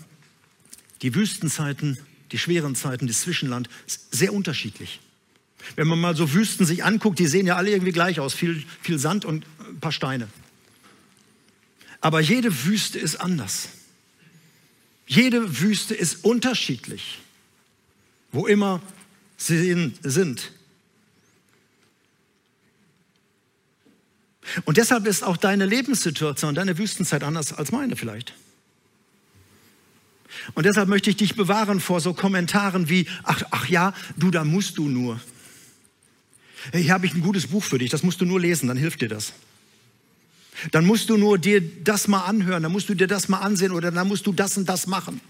die 1.03 1.15
Wüstenzeiten, 1.15 1.97
die 2.33 2.39
schweren 2.39 2.75
Zeiten, 2.75 3.07
das 3.07 3.21
Zwischenland, 3.21 3.71
ist 3.87 4.13
sehr 4.13 4.35
unterschiedlich. 4.35 4.99
Wenn 5.77 5.87
man 5.87 6.01
mal 6.01 6.17
so 6.17 6.35
Wüsten 6.35 6.67
sich 6.67 6.83
anguckt, 6.83 7.21
die 7.21 7.29
sehen 7.29 7.47
ja 7.47 7.55
alle 7.55 7.71
irgendwie 7.71 7.93
gleich 7.93 8.19
aus, 8.19 8.35
viel, 8.35 8.65
viel 8.81 8.99
Sand 8.99 9.25
und 9.25 9.47
ein 9.61 9.79
paar 9.79 9.93
Steine. 9.93 10.27
Aber 12.01 12.21
jede 12.21 12.65
Wüste 12.65 12.99
ist 12.99 13.17
anders. 13.17 13.69
Jede 15.07 15.61
Wüste 15.61 15.95
ist 15.95 16.25
unterschiedlich 16.25 17.21
wo 18.33 18.47
immer 18.47 18.81
sie 19.37 19.93
sind. 20.03 20.53
Und 24.65 24.77
deshalb 24.79 25.07
ist 25.07 25.23
auch 25.23 25.37
deine 25.37 25.67
Lebenssituation, 25.67 26.55
deine 26.55 26.77
Wüstenzeit 26.79 27.23
anders 27.23 27.53
als 27.53 27.71
meine 27.71 27.95
vielleicht. 27.95 28.35
Und 30.55 30.67
deshalb 30.67 30.89
möchte 30.89 31.11
ich 31.11 31.17
dich 31.17 31.37
bewahren 31.37 31.81
vor 31.81 32.01
so 32.01 32.15
Kommentaren 32.15 32.89
wie, 32.89 33.07
ach, 33.23 33.43
ach 33.51 33.69
ja, 33.69 33.95
du, 34.17 34.31
da 34.31 34.45
musst 34.45 34.79
du 34.79 34.89
nur. 34.89 35.21
Hier 36.73 36.93
habe 36.93 37.07
ich 37.07 37.15
ein 37.15 37.23
gutes 37.23 37.49
Buch 37.49 37.65
für 37.65 37.79
dich, 37.79 37.91
das 37.91 38.03
musst 38.03 38.21
du 38.21 38.25
nur 38.25 38.41
lesen, 38.41 38.69
dann 38.69 38.77
hilft 38.77 39.01
dir 39.01 39.09
das. 39.09 39.33
Dann 40.71 40.87
musst 40.87 41.11
du 41.11 41.17
nur 41.17 41.39
dir 41.39 41.61
das 41.61 42.09
mal 42.09 42.25
anhören, 42.25 42.63
dann 42.63 42.73
musst 42.73 42.89
du 42.89 42.95
dir 42.95 43.07
das 43.07 43.29
mal 43.29 43.41
ansehen 43.41 43.73
oder 43.73 43.91
dann 43.91 44.07
musst 44.07 44.27
du 44.27 44.33
das 44.33 44.57
und 44.57 44.69
das 44.69 44.87
machen. 44.87 45.21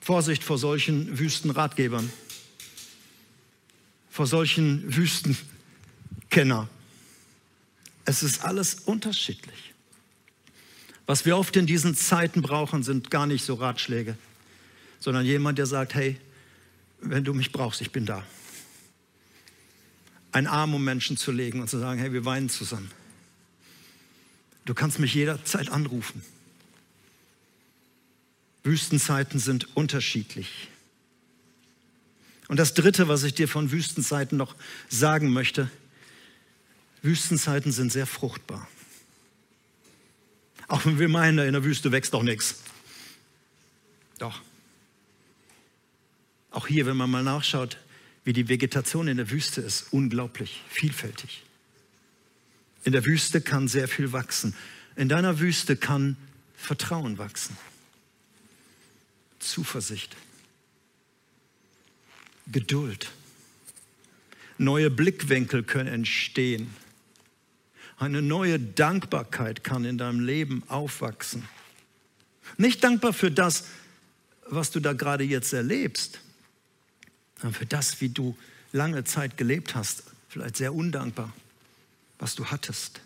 Vorsicht 0.00 0.44
vor 0.44 0.58
solchen 0.58 1.18
Wüstenratgebern, 1.18 2.10
vor 4.10 4.26
solchen 4.26 4.96
Wüstenkenner. 4.96 6.68
Es 8.04 8.22
ist 8.22 8.44
alles 8.44 8.74
unterschiedlich. 8.86 9.69
Was 11.10 11.24
wir 11.24 11.36
oft 11.36 11.56
in 11.56 11.66
diesen 11.66 11.96
Zeiten 11.96 12.40
brauchen, 12.40 12.84
sind 12.84 13.10
gar 13.10 13.26
nicht 13.26 13.44
so 13.44 13.54
Ratschläge, 13.54 14.16
sondern 15.00 15.26
jemand, 15.26 15.58
der 15.58 15.66
sagt, 15.66 15.96
hey, 15.96 16.16
wenn 17.00 17.24
du 17.24 17.34
mich 17.34 17.50
brauchst, 17.50 17.80
ich 17.80 17.90
bin 17.90 18.06
da. 18.06 18.24
Ein 20.30 20.46
Arm 20.46 20.72
um 20.72 20.84
Menschen 20.84 21.16
zu 21.16 21.32
legen 21.32 21.60
und 21.60 21.68
zu 21.68 21.80
sagen, 21.80 21.98
hey, 21.98 22.12
wir 22.12 22.24
weinen 22.26 22.48
zusammen. 22.48 22.92
Du 24.66 24.72
kannst 24.72 25.00
mich 25.00 25.12
jederzeit 25.12 25.68
anrufen. 25.70 26.22
Wüstenzeiten 28.62 29.40
sind 29.40 29.76
unterschiedlich. 29.76 30.68
Und 32.46 32.58
das 32.58 32.72
Dritte, 32.72 33.08
was 33.08 33.24
ich 33.24 33.34
dir 33.34 33.48
von 33.48 33.72
Wüstenzeiten 33.72 34.38
noch 34.38 34.54
sagen 34.88 35.32
möchte, 35.32 35.72
Wüstenzeiten 37.02 37.72
sind 37.72 37.90
sehr 37.90 38.06
fruchtbar. 38.06 38.68
Auch 40.70 40.86
wenn 40.86 41.00
wir 41.00 41.08
meinen, 41.08 41.40
in 41.40 41.52
der 41.52 41.64
Wüste 41.64 41.90
wächst 41.90 42.14
doch 42.14 42.22
nichts. 42.22 42.62
Doch. 44.18 44.40
Auch 46.52 46.68
hier, 46.68 46.86
wenn 46.86 46.96
man 46.96 47.10
mal 47.10 47.24
nachschaut, 47.24 47.76
wie 48.22 48.32
die 48.32 48.48
Vegetation 48.48 49.08
in 49.08 49.16
der 49.16 49.32
Wüste 49.32 49.62
ist, 49.62 49.92
unglaublich 49.92 50.62
vielfältig. 50.68 51.42
In 52.84 52.92
der 52.92 53.04
Wüste 53.04 53.40
kann 53.40 53.66
sehr 53.66 53.88
viel 53.88 54.12
wachsen. 54.12 54.54
In 54.94 55.08
deiner 55.08 55.40
Wüste 55.40 55.76
kann 55.76 56.16
Vertrauen 56.54 57.18
wachsen. 57.18 57.56
Zuversicht. 59.40 60.16
Geduld. 62.46 63.10
Neue 64.56 64.88
Blickwinkel 64.88 65.64
können 65.64 65.92
entstehen. 65.92 66.72
Eine 68.00 68.22
neue 68.22 68.58
Dankbarkeit 68.58 69.62
kann 69.62 69.84
in 69.84 69.98
deinem 69.98 70.20
Leben 70.20 70.62
aufwachsen. 70.68 71.46
Nicht 72.56 72.82
dankbar 72.82 73.12
für 73.12 73.30
das, 73.30 73.64
was 74.48 74.70
du 74.70 74.80
da 74.80 74.94
gerade 74.94 75.22
jetzt 75.22 75.52
erlebst, 75.52 76.18
sondern 77.36 77.58
für 77.58 77.66
das, 77.66 78.00
wie 78.00 78.08
du 78.08 78.38
lange 78.72 79.04
Zeit 79.04 79.36
gelebt 79.36 79.74
hast. 79.74 80.04
Vielleicht 80.30 80.56
sehr 80.56 80.74
undankbar, 80.74 81.30
was 82.18 82.34
du 82.34 82.46
hattest. 82.46 83.02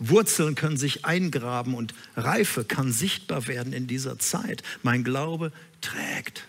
Wurzeln 0.00 0.56
können 0.56 0.76
sich 0.76 1.04
eingraben 1.04 1.74
und 1.74 1.94
Reife 2.16 2.64
kann 2.64 2.90
sichtbar 2.90 3.46
werden 3.46 3.72
in 3.72 3.86
dieser 3.86 4.18
Zeit. 4.18 4.64
Mein 4.82 5.04
Glaube 5.04 5.52
trägt. 5.80 6.48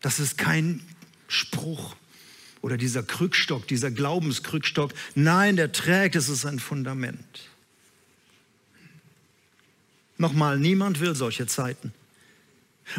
Das 0.00 0.20
ist 0.20 0.38
kein 0.38 0.84
Spruch 1.26 1.96
oder 2.64 2.78
dieser 2.78 3.02
Krückstock, 3.02 3.68
dieser 3.68 3.90
Glaubenskrückstock. 3.90 4.94
Nein, 5.14 5.56
der 5.56 5.72
trägt, 5.72 6.16
es 6.16 6.30
ist 6.30 6.46
ein 6.46 6.58
Fundament. 6.58 7.50
Nochmal, 10.16 10.58
niemand 10.58 10.98
will 11.00 11.14
solche 11.14 11.46
Zeiten. 11.46 11.92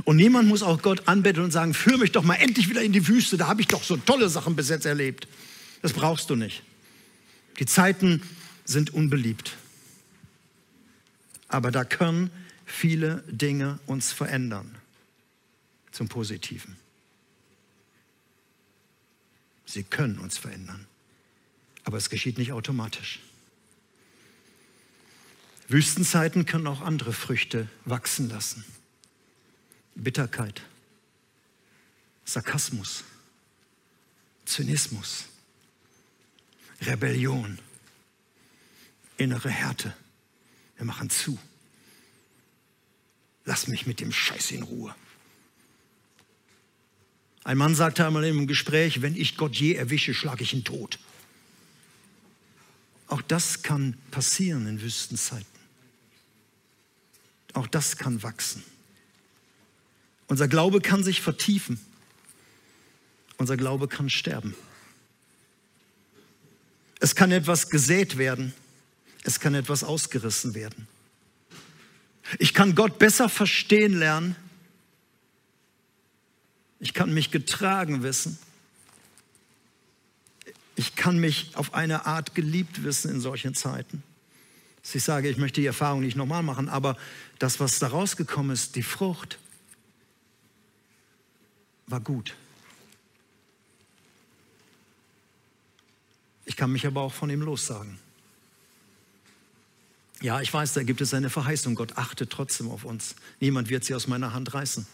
Und 0.04 0.18
niemand 0.18 0.48
muss 0.48 0.62
auch 0.62 0.84
Gott 0.84 1.08
anbetteln 1.08 1.46
und 1.46 1.52
sagen, 1.52 1.74
führe 1.74 1.98
mich 1.98 2.12
doch 2.12 2.22
mal 2.22 2.36
endlich 2.36 2.70
wieder 2.70 2.84
in 2.84 2.94
die 2.94 3.08
Wüste, 3.08 3.38
da 3.38 3.48
habe 3.48 3.60
ich 3.60 3.66
doch 3.66 3.84
so 3.84 3.98
tolle 3.98 4.30
Sachen 4.30 4.56
bis 4.56 4.70
jetzt 4.70 4.86
erlebt. 4.86 5.28
Das 5.82 5.94
brauchst 5.94 6.30
du 6.30 6.36
nicht. 6.36 6.62
Die 7.58 7.66
Zeiten 7.66 8.22
sind 8.66 8.94
unbeliebt. 8.94 9.54
Aber 11.48 11.72
da 11.72 11.86
können 11.86 12.30
viele 12.68 13.24
Dinge 13.28 13.80
uns 13.88 14.12
verändern 14.12 14.76
zum 15.92 16.08
Positiven. 16.08 16.85
Sie 19.66 19.84
können 19.84 20.20
uns 20.20 20.38
verändern, 20.38 20.86
aber 21.84 21.98
es 21.98 22.10
geschieht 22.10 22.38
nicht 22.38 22.52
automatisch. 22.52 23.20
Wüstenzeiten 25.68 26.46
können 26.46 26.68
auch 26.68 26.82
andere 26.82 27.14
Früchte 27.14 27.68
wachsen 27.86 28.30
lassen. 28.30 28.64
Bitterkeit, 29.96 30.62
Sarkasmus, 32.26 33.04
Zynismus, 34.46 35.26
Rebellion, 36.82 37.58
innere 39.18 39.50
Härte. 39.50 39.96
Wir 40.78 40.86
machen 40.86 41.10
zu. 41.10 41.40
Lass 43.46 43.68
mich 43.68 43.88
mit 43.88 44.02
dem 44.02 44.12
Scheiß 44.12 44.52
in 44.52 44.64
Ruhe. 44.64 44.94
Ein 47.46 47.58
Mann 47.58 47.76
sagte 47.76 48.06
einmal 48.06 48.26
im 48.26 48.46
Gespräch, 48.46 49.02
wenn 49.02 49.16
ich 49.16 49.38
Gott 49.38 49.56
je 49.56 49.76
erwische, 49.76 50.14
schlage 50.14 50.44
ich 50.44 50.54
ihn 50.54 50.66
tot. 50.66 51.00
Auch 53.08 53.22
das 53.22 53.62
kann 53.62 53.96
passieren 54.12 54.68
in 54.68 54.82
Wüstenzeiten. 54.82 55.46
Auch 57.54 57.68
das 57.68 57.96
kann 57.96 58.22
wachsen. 58.22 58.64
Unser 60.28 60.50
Glaube 60.50 60.82
kann 60.82 61.06
sich 61.06 61.22
vertiefen. 61.22 61.80
Unser 63.38 63.56
Glaube 63.56 63.88
kann 63.88 64.10
sterben. 64.10 64.54
Es 67.00 67.16
kann 67.16 67.32
etwas 67.32 67.70
gesät 67.70 68.18
werden 68.18 68.54
es 69.26 69.40
kann 69.40 69.56
etwas 69.56 69.84
ausgerissen 69.84 70.54
werden. 70.54 70.88
Ich 72.38 72.54
kann 72.54 72.76
Gott 72.76 73.00
besser 73.00 73.28
verstehen 73.28 73.98
lernen. 73.98 74.36
Ich 76.80 76.94
kann 76.94 77.14
mich 77.14 77.32
getragen 77.32 78.04
wissen. 78.04 78.38
Ich 80.76 80.96
kann 80.96 81.18
mich 81.18 81.56
auf 81.56 81.74
eine 81.74 82.06
Art 82.06 82.36
geliebt 82.36 82.84
wissen 82.84 83.10
in 83.10 83.22
solchen 83.22 83.56
Zeiten. 83.56 84.04
ich 84.94 85.04
sage, 85.04 85.30
ich 85.30 85.38
möchte 85.38 85.62
die 85.62 85.68
Erfahrung 85.68 86.02
nicht 86.02 86.18
nochmal 86.18 86.44
machen, 86.44 86.68
aber 86.68 86.98
das, 87.40 87.60
was 87.60 87.80
da 87.80 87.88
rausgekommen 87.88 88.52
ist, 88.52 88.76
die 88.76 88.84
Frucht, 88.84 89.40
war 91.88 92.02
gut. 92.02 92.36
Ich 96.46 96.56
kann 96.56 96.72
mich 96.72 96.86
aber 96.86 97.02
auch 97.02 97.14
von 97.14 97.30
ihm 97.30 97.42
lossagen. 97.42 98.00
Ja, 100.22 100.42
ich 100.42 100.54
weiß, 100.54 100.74
da 100.74 100.84
gibt 100.84 101.02
es 101.02 101.14
eine 101.14 101.30
Verheißung. 101.30 101.76
Gott 101.76 101.98
achtet 101.98 102.30
trotzdem 102.30 102.70
auf 102.70 102.86
uns. 102.86 103.16
Niemand 103.40 103.70
wird 103.70 103.84
sie 103.84 103.94
aus 103.94 104.08
meiner 104.08 104.34
Hand 104.34 104.54
reißen. 104.54 104.88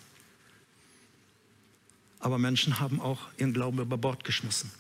Aber 2.22 2.38
Menschen 2.38 2.80
haben 2.80 3.02
auch 3.02 3.20
ihren 3.38 3.54
Glauben 3.54 3.80
über 3.80 3.98
Bord 3.98 4.24
geschmissen. 4.24 4.72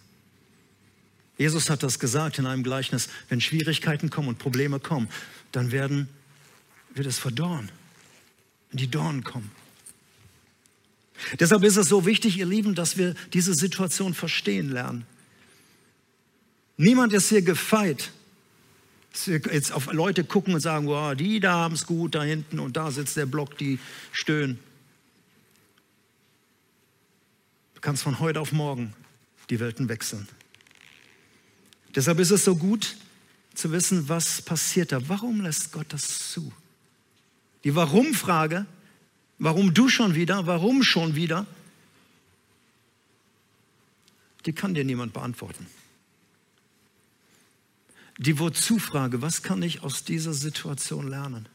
Jesus 1.37 1.69
hat 1.71 1.81
das 1.81 1.97
gesagt 1.97 2.37
in 2.37 2.45
einem 2.45 2.63
Gleichnis, 2.63 3.09
wenn 3.29 3.41
Schwierigkeiten 3.41 4.11
kommen 4.11 4.27
und 4.27 4.37
Probleme 4.37 4.79
kommen, 4.79 5.09
dann 5.51 5.71
werden, 5.71 6.07
wird 6.93 7.07
es 7.07 7.17
verdorren, 7.17 7.69
wenn 8.69 8.77
die 8.77 8.89
Dornen 8.89 9.23
kommen. 9.23 9.51
Deshalb 11.39 11.63
ist 11.63 11.77
es 11.77 11.89
so 11.89 12.05
wichtig, 12.05 12.37
ihr 12.37 12.45
Lieben, 12.45 12.75
dass 12.75 12.97
wir 12.97 13.15
diese 13.33 13.53
Situation 13.53 14.13
verstehen 14.13 14.69
lernen. 14.69 15.05
Niemand 16.77 17.13
ist 17.13 17.29
hier 17.29 17.41
gefeit, 17.41 18.11
jetzt 19.25 19.71
auf 19.71 19.91
Leute 19.91 20.23
gucken 20.23 20.53
und 20.53 20.61
sagen, 20.61 20.87
wow, 20.87 21.15
die 21.15 21.39
da 21.39 21.53
haben 21.53 21.75
es 21.75 21.85
gut, 21.85 22.15
da 22.15 22.23
hinten 22.23 22.59
und 22.59 22.77
da 22.77 22.91
sitzt 22.91 23.17
der 23.17 23.25
Block, 23.25 23.57
die 23.57 23.79
stöhnen. 24.11 24.59
Du 27.81 27.87
kannst 27.87 28.03
von 28.03 28.19
heute 28.19 28.39
auf 28.39 28.51
morgen 28.51 28.93
die 29.49 29.59
Welten 29.59 29.89
wechseln. 29.89 30.29
Deshalb 31.95 32.19
ist 32.19 32.31
es 32.31 32.45
so 32.45 32.55
gut 32.55 32.95
zu 33.53 33.71
wissen, 33.71 34.07
was 34.07 34.41
passiert 34.41 34.91
da. 34.91 35.09
Warum 35.09 35.41
lässt 35.41 35.71
Gott 35.71 35.87
das 35.89 36.31
zu? 36.31 36.53
Die 37.63 37.75
Warum-Frage, 37.75 38.65
warum 39.39 39.73
du 39.73 39.89
schon 39.89 40.15
wieder, 40.15 40.45
warum 40.47 40.83
schon 40.83 41.15
wieder, 41.15 41.45
die 44.45 44.53
kann 44.53 44.73
dir 44.73 44.85
niemand 44.85 45.13
beantworten 45.13 45.67
die 48.21 48.37
Wozu-Frage, 48.37 49.23
was 49.23 49.41
kann 49.41 49.63
ich 49.63 49.81
aus 49.81 50.03
dieser 50.03 50.33
Situation 50.33 51.07
lernen? 51.07 51.47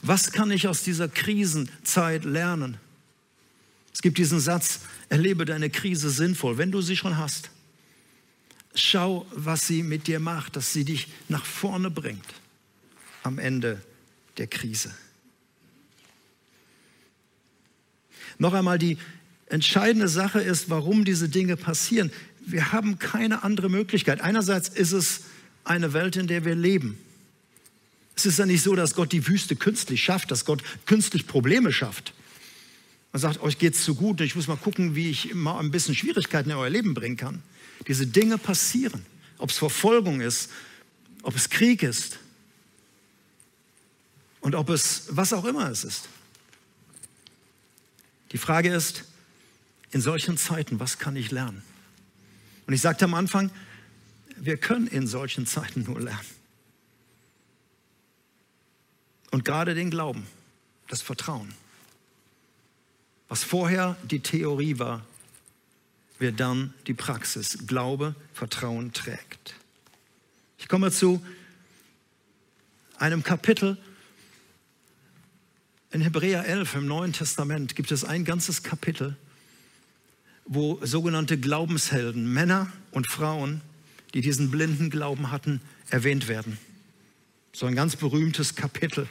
Was 0.00 0.32
kann 0.32 0.50
ich 0.50 0.66
aus 0.66 0.82
dieser 0.82 1.08
Krisenzeit 1.08 2.24
lernen? 2.24 2.78
Es 3.92 4.02
gibt 4.02 4.18
diesen 4.18 4.40
Satz, 4.40 4.80
erlebe 5.08 5.44
deine 5.44 5.70
Krise 5.70 6.10
sinnvoll, 6.10 6.58
wenn 6.58 6.70
du 6.70 6.80
sie 6.80 6.96
schon 6.96 7.16
hast. 7.16 7.50
Schau, 8.74 9.26
was 9.32 9.66
sie 9.66 9.82
mit 9.82 10.06
dir 10.06 10.20
macht, 10.20 10.56
dass 10.56 10.72
sie 10.72 10.84
dich 10.84 11.08
nach 11.28 11.44
vorne 11.44 11.90
bringt 11.90 12.26
am 13.22 13.38
Ende 13.38 13.82
der 14.36 14.46
Krise. 14.46 14.94
Noch 18.38 18.54
einmal, 18.54 18.78
die 18.78 18.98
entscheidende 19.46 20.08
Sache 20.08 20.40
ist, 20.40 20.70
warum 20.70 21.04
diese 21.04 21.28
Dinge 21.28 21.56
passieren 21.56 22.12
wir 22.50 22.72
haben 22.72 22.98
keine 22.98 23.42
andere 23.44 23.68
Möglichkeit. 23.68 24.20
Einerseits 24.20 24.68
ist 24.68 24.92
es 24.92 25.20
eine 25.64 25.92
Welt, 25.92 26.16
in 26.16 26.26
der 26.26 26.44
wir 26.44 26.54
leben. 26.54 26.98
Es 28.16 28.26
ist 28.26 28.38
ja 28.38 28.46
nicht 28.46 28.62
so, 28.62 28.74
dass 28.74 28.94
Gott 28.94 29.12
die 29.12 29.26
Wüste 29.28 29.54
künstlich 29.54 30.02
schafft, 30.02 30.30
dass 30.30 30.44
Gott 30.44 30.62
künstlich 30.86 31.26
Probleme 31.26 31.72
schafft. 31.72 32.14
Man 33.12 33.20
sagt, 33.20 33.40
euch 33.40 33.58
geht 33.58 33.74
es 33.74 33.84
zu 33.84 33.94
gut, 33.94 34.20
ich 34.20 34.36
muss 34.36 34.48
mal 34.48 34.56
gucken, 34.56 34.94
wie 34.94 35.10
ich 35.10 35.34
mal 35.34 35.58
ein 35.58 35.70
bisschen 35.70 35.94
Schwierigkeiten 35.94 36.50
in 36.50 36.56
euer 36.56 36.70
Leben 36.70 36.94
bringen 36.94 37.16
kann. 37.16 37.42
Diese 37.86 38.06
Dinge 38.06 38.38
passieren, 38.38 39.04
ob 39.38 39.50
es 39.50 39.58
Verfolgung 39.58 40.20
ist, 40.20 40.50
ob 41.22 41.34
es 41.34 41.48
Krieg 41.48 41.82
ist 41.82 42.18
und 44.40 44.54
ob 44.54 44.68
es 44.68 45.04
was 45.10 45.32
auch 45.32 45.44
immer 45.44 45.70
es 45.70 45.84
ist. 45.84 46.08
Die 48.32 48.38
Frage 48.38 48.72
ist, 48.74 49.04
in 49.90 50.00
solchen 50.02 50.36
Zeiten, 50.36 50.80
was 50.80 50.98
kann 50.98 51.16
ich 51.16 51.30
lernen? 51.30 51.62
Und 52.66 52.74
ich 52.74 52.82
sagte 52.82 53.06
am 53.06 53.14
Anfang, 53.14 53.50
wir 54.36 54.58
können 54.58 54.86
in 54.86 55.06
solchen 55.06 55.46
Zeiten 55.46 55.84
nur 55.84 56.00
lernen. 56.00 56.20
Und 59.30 59.44
gerade 59.44 59.74
den 59.74 59.90
Glauben, 59.90 60.26
das 60.88 61.00
Vertrauen. 61.00 61.54
Was 63.28 63.44
vorher 63.44 63.96
die 64.04 64.20
Theorie 64.20 64.78
war, 64.78 65.04
wird 66.18 66.40
dann 66.40 66.72
die 66.86 66.94
Praxis. 66.94 67.66
Glaube, 67.66 68.14
Vertrauen 68.32 68.92
trägt. 68.92 69.54
Ich 70.58 70.68
komme 70.68 70.90
zu 70.90 71.24
einem 72.96 73.22
Kapitel, 73.22 73.78
In 75.90 76.00
Hebräer 76.00 76.44
11 76.44 76.74
im 76.74 76.86
Neuen 76.86 77.12
Testament 77.12 77.74
gibt 77.76 77.92
es 77.92 78.04
ein 78.04 78.24
ganzes 78.24 78.62
Kapitel, 78.62 79.16
wo 80.44 80.78
sogenannte 80.84 81.38
Glaubenshelden, 81.38 82.30
Männer 82.32 82.72
und 82.90 83.06
Frauen, 83.06 83.60
die 84.14 84.20
diesen 84.20 84.50
blinden 84.50 84.90
Glauben 84.90 85.30
hatten, 85.30 85.60
erwähnt 85.88 86.28
werden. 86.28 86.58
So 87.52 87.66
ein 87.66 87.74
ganz 87.74 87.96
berühmtes 87.96 88.54
Kapitel 88.54 89.08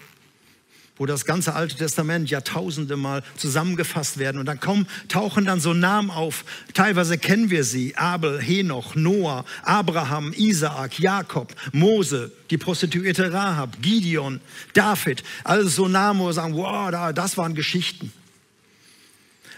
wo 0.98 1.06
das 1.06 1.26
ganze 1.26 1.54
Alte 1.54 1.76
Testament 1.76 2.30
Jahrtausende 2.30 2.98
mal 2.98 3.24
zusammengefasst 3.36 4.18
werden. 4.18 4.40
Und 4.40 4.46
dann 4.46 4.60
kommen, 4.60 4.88
tauchen 5.08 5.46
dann 5.46 5.60
so 5.60 5.74
Namen 5.74 6.10
auf. 6.10 6.46
Teilweise 6.74 7.18
kennen 7.18 7.50
wir 7.50 7.64
sie. 7.64 7.96
Abel, 7.96 8.42
Henoch, 8.42 8.96
Noah, 8.96 9.46
Abraham, 9.64 10.34
Isaak, 10.34 11.00
Jakob, 11.00 11.54
Mose, 11.72 12.32
die 12.50 12.58
Prostituierte 12.58 13.32
Rahab, 13.32 13.82
Gideon, 13.82 14.42
David. 14.74 15.24
Alles 15.44 15.76
so 15.76 15.88
Namen, 15.88 16.20
wo 16.20 16.28
wir 16.28 16.34
sagen, 16.34 16.56
wow, 16.56 16.92
das 17.14 17.38
waren 17.38 17.54
Geschichten. 17.54 18.12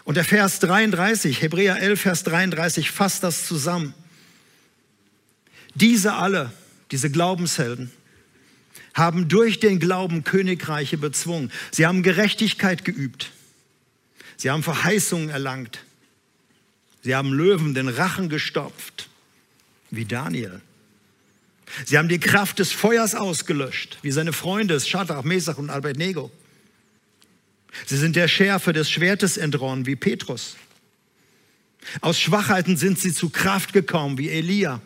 Und 0.03 0.15
der 0.15 0.25
Vers 0.25 0.59
33, 0.59 1.41
Hebräer 1.41 1.79
11, 1.79 2.01
Vers 2.01 2.23
33 2.23 2.89
fasst 2.89 3.23
das 3.23 3.45
zusammen. 3.45 3.93
Diese 5.75 6.13
alle, 6.13 6.51
diese 6.91 7.11
Glaubenshelden, 7.11 7.91
haben 8.93 9.27
durch 9.27 9.59
den 9.59 9.79
Glauben 9.79 10.23
Königreiche 10.23 10.97
bezwungen. 10.97 11.51
Sie 11.71 11.85
haben 11.85 12.03
Gerechtigkeit 12.03 12.85
geübt. 12.85 13.31
Sie 14.37 14.49
haben 14.49 14.63
Verheißungen 14.63 15.29
erlangt. 15.29 15.79
Sie 17.03 17.15
haben 17.15 17.33
Löwen 17.33 17.73
den 17.73 17.87
Rachen 17.87 18.29
gestopft, 18.29 19.09
wie 19.89 20.05
Daniel. 20.05 20.61
Sie 21.85 21.97
haben 21.97 22.09
die 22.09 22.19
Kraft 22.19 22.59
des 22.59 22.71
Feuers 22.71 23.15
ausgelöscht, 23.15 23.99
wie 24.01 24.11
seine 24.11 24.33
Freunde 24.33 24.79
Schadrach, 24.79 25.23
Mesach 25.23 25.57
und 25.57 25.69
Abednego. 25.69 26.31
Sie 27.85 27.97
sind 27.97 28.15
der 28.15 28.27
Schärfe 28.27 28.73
des 28.73 28.89
Schwertes 28.89 29.37
entronnen, 29.37 29.85
wie 29.85 29.95
Petrus. 29.95 30.55
Aus 32.01 32.19
Schwachheiten 32.19 32.77
sind 32.77 32.99
sie 32.99 33.13
zu 33.13 33.29
Kraft 33.29 33.73
gekommen, 33.73 34.17
wie 34.17 34.29
Elia. 34.29 34.81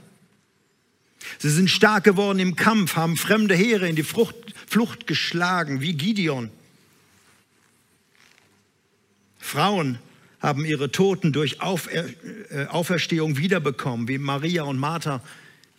Sie 1.39 1.49
sind 1.49 1.69
stark 1.69 2.03
geworden 2.03 2.39
im 2.39 2.55
Kampf, 2.55 2.95
haben 2.95 3.17
fremde 3.17 3.55
Heere 3.55 3.87
in 3.87 3.95
die 3.95 4.03
Frucht, 4.03 4.35
Flucht 4.67 5.07
geschlagen, 5.07 5.81
wie 5.81 5.93
Gideon. 5.93 6.49
Frauen 9.39 9.99
haben 10.39 10.65
ihre 10.65 10.91
Toten 10.91 11.31
durch 11.31 11.61
Aufer, 11.61 11.91
äh, 12.49 12.65
Auferstehung 12.67 13.37
wiederbekommen, 13.37 14.07
wie 14.07 14.17
Maria 14.17 14.63
und 14.63 14.77
Martha 14.77 15.21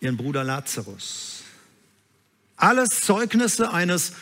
ihren 0.01 0.17
Bruder 0.17 0.43
Lazarus. 0.43 1.43
Alles 2.57 3.01
Zeugnisse 3.01 3.73
eines 3.73 4.13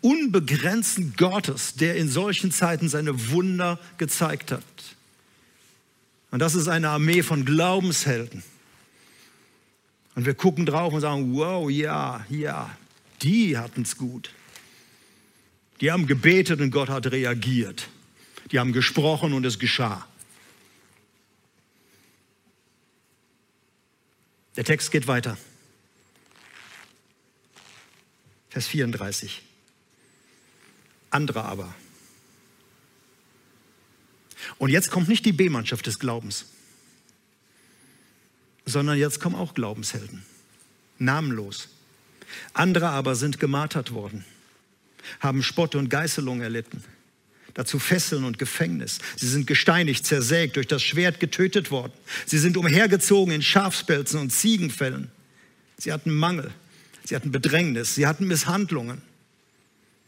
unbegrenzten 0.00 1.14
Gottes, 1.16 1.74
der 1.74 1.96
in 1.96 2.08
solchen 2.08 2.50
Zeiten 2.50 2.88
seine 2.88 3.30
Wunder 3.30 3.78
gezeigt 3.98 4.50
hat. 4.50 4.62
Und 6.32 6.40
das 6.40 6.56
ist 6.56 6.66
eine 6.66 6.88
Armee 6.88 7.22
von 7.22 7.44
Glaubenshelden. 7.44 8.42
Und 10.14 10.26
wir 10.26 10.34
gucken 10.34 10.64
drauf 10.64 10.92
und 10.92 11.00
sagen, 11.00 11.34
wow, 11.34 11.68
ja, 11.70 12.24
ja, 12.30 12.76
die 13.22 13.58
hatten 13.58 13.82
es 13.82 13.96
gut. 13.96 14.30
Die 15.80 15.90
haben 15.90 16.06
gebetet 16.06 16.60
und 16.60 16.70
Gott 16.70 16.88
hat 16.88 17.10
reagiert. 17.10 17.88
Die 18.52 18.58
haben 18.58 18.72
gesprochen 18.72 19.32
und 19.32 19.44
es 19.44 19.58
geschah. 19.58 20.06
Der 24.56 24.64
Text 24.64 24.92
geht 24.92 25.08
weiter. 25.08 25.36
Vers 28.50 28.68
34. 28.68 29.42
Andere 31.10 31.42
aber. 31.42 31.74
Und 34.58 34.70
jetzt 34.70 34.90
kommt 34.90 35.08
nicht 35.08 35.24
die 35.26 35.32
B-Mannschaft 35.32 35.86
des 35.86 35.98
Glaubens 35.98 36.46
sondern 38.66 38.98
jetzt 38.98 39.20
kommen 39.20 39.36
auch 39.36 39.54
Glaubenshelden. 39.54 40.22
Namenlos. 40.98 41.68
Andere 42.52 42.88
aber 42.88 43.14
sind 43.14 43.38
gemartert 43.38 43.92
worden, 43.92 44.24
haben 45.20 45.42
Spott 45.42 45.74
und 45.74 45.88
Geißelung 45.88 46.40
erlitten, 46.40 46.82
dazu 47.52 47.78
Fesseln 47.78 48.24
und 48.24 48.38
Gefängnis. 48.38 48.98
Sie 49.16 49.28
sind 49.28 49.46
gesteinigt, 49.46 50.06
zersägt, 50.06 50.56
durch 50.56 50.66
das 50.66 50.82
Schwert 50.82 51.20
getötet 51.20 51.70
worden. 51.70 51.92
Sie 52.26 52.38
sind 52.38 52.56
umhergezogen 52.56 53.32
in 53.32 53.42
Schafspelzen 53.42 54.20
und 54.20 54.30
Ziegenfällen. 54.30 55.10
Sie 55.78 55.92
hatten 55.92 56.12
Mangel, 56.12 56.50
sie 57.04 57.14
hatten 57.14 57.30
Bedrängnis, 57.30 57.94
sie 57.94 58.06
hatten 58.06 58.26
Misshandlungen. 58.26 59.02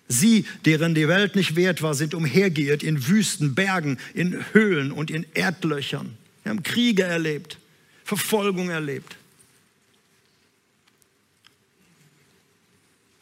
Sie, 0.08 0.46
deren 0.64 0.94
die 0.94 1.08
Welt 1.08 1.34
nicht 1.34 1.56
wert 1.56 1.82
war, 1.82 1.94
sind 1.94 2.14
umhergeirrt 2.14 2.84
in 2.84 3.08
Wüsten, 3.08 3.56
Bergen, 3.56 3.98
in 4.14 4.44
Höhlen 4.52 4.92
und 4.92 5.10
in 5.10 5.26
Erdlöchern. 5.34 6.16
Sie 6.44 6.50
haben 6.50 6.62
Kriege 6.62 7.02
erlebt. 7.02 7.58
Verfolgung 8.06 8.70
erlebt. 8.70 9.16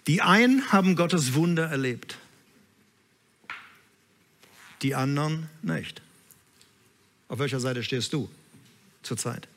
Die 0.07 0.21
einen 0.21 0.71
haben 0.73 0.95
Gottes 0.95 1.33
Wunder 1.33 1.71
erlebt, 1.71 2.19
die 4.83 4.95
anderen 4.95 5.49
nicht. 5.63 6.03
Auf 7.29 7.39
welcher 7.39 7.61
Seite 7.61 7.83
stehst 7.83 8.13
du 8.13 8.29
zurzeit? 9.03 9.49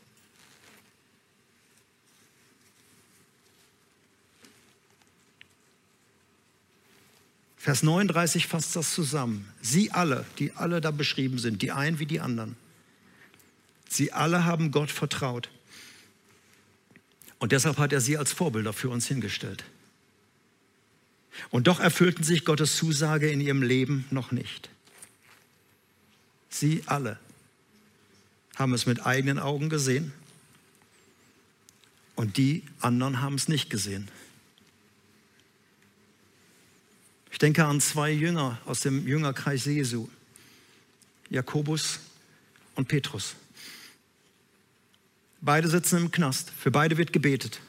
Vers 7.58 7.84
39 7.84 8.48
fasst 8.48 8.78
das 8.78 8.94
zusammen. 8.94 9.52
Sie 9.62 9.92
alle, 9.92 10.26
die 10.40 10.54
alle 10.54 10.80
da 10.80 10.92
beschrieben 10.92 11.38
sind, 11.38 11.62
die 11.62 11.74
einen 11.74 12.00
wie 12.00 12.06
die 12.06 12.22
anderen, 12.22 12.56
Sie 13.98 14.14
alle 14.14 14.46
haben 14.46 14.70
Gott 14.70 14.92
vertraut. 14.92 15.50
Und 17.40 17.52
deshalb 17.52 17.80
hat 17.80 17.92
er 17.92 18.00
sie 18.00 18.16
als 18.16 18.32
Vorbilder 18.32 18.72
für 18.72 18.90
uns 18.90 19.08
hingestellt. 19.08 19.64
Und 21.50 21.66
doch 21.66 21.80
erfüllten 21.80 22.24
sich 22.24 22.46
Gottes 22.46 22.76
Zusage 22.76 23.32
in 23.32 23.42
ihrem 23.42 23.64
Leben 23.64 24.06
noch 24.12 24.32
nicht. 24.32 24.70
Sie 26.48 26.84
alle 26.86 27.18
haben 28.56 28.76
es 28.76 28.86
mit 28.86 29.04
eigenen 29.04 29.40
Augen 29.40 29.68
gesehen 29.68 30.14
und 32.16 32.38
die 32.38 32.62
anderen 32.82 33.20
haben 33.20 33.34
es 33.34 33.48
nicht 33.48 33.72
gesehen. 33.72 34.10
Ich 37.32 37.40
denke 37.40 37.66
an 37.66 37.82
zwei 37.82 38.12
Jünger 38.12 38.60
aus 38.68 38.82
dem 38.82 39.08
Jüngerkreis 39.08 39.66
Jesu, 39.66 40.08
Jakobus 41.32 42.00
und 42.76 42.88
Petrus. 42.88 43.36
Beide 45.48 45.70
sitzen 45.70 45.96
im 45.96 46.12
Knast. 46.12 46.52
Für 46.52 46.72
beide 46.72 46.98
wird 46.98 47.14
gebetet. 47.14 47.62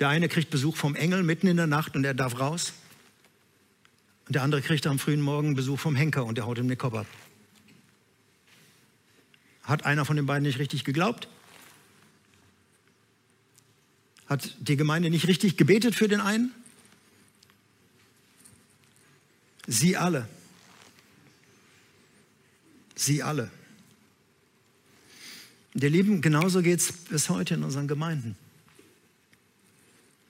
Der 0.00 0.08
eine 0.08 0.28
kriegt 0.28 0.50
Besuch 0.50 0.76
vom 0.76 0.96
Engel 0.96 1.22
mitten 1.22 1.46
in 1.46 1.56
der 1.56 1.68
Nacht 1.68 1.94
und 1.94 2.02
er 2.02 2.14
darf 2.14 2.40
raus. 2.40 2.72
Und 4.26 4.34
der 4.34 4.42
andere 4.42 4.60
kriegt 4.60 4.84
am 4.88 4.98
frühen 4.98 5.20
Morgen 5.20 5.54
Besuch 5.54 5.78
vom 5.78 5.94
Henker 5.94 6.24
und 6.24 6.36
der 6.36 6.46
haut 6.46 6.58
ihm 6.58 6.66
den 6.66 6.76
Kopf 6.76 6.94
ab. 6.94 7.06
Hat 9.62 9.86
einer 9.86 10.04
von 10.04 10.16
den 10.16 10.26
beiden 10.26 10.42
nicht 10.42 10.58
richtig 10.58 10.82
geglaubt? 10.82 11.28
Hat 14.26 14.56
die 14.58 14.74
Gemeinde 14.74 15.10
nicht 15.10 15.28
richtig 15.28 15.56
gebetet 15.56 15.94
für 15.94 16.08
den 16.08 16.20
einen? 16.20 16.52
Sie 19.68 19.96
alle. 19.96 20.28
Sie 22.96 23.22
alle. 23.22 23.48
Ihr 25.80 25.90
Lieben, 25.90 26.20
genauso 26.20 26.60
geht 26.60 26.80
es 26.80 26.92
bis 26.92 27.28
heute 27.28 27.54
in 27.54 27.62
unseren 27.62 27.86
Gemeinden. 27.86 28.36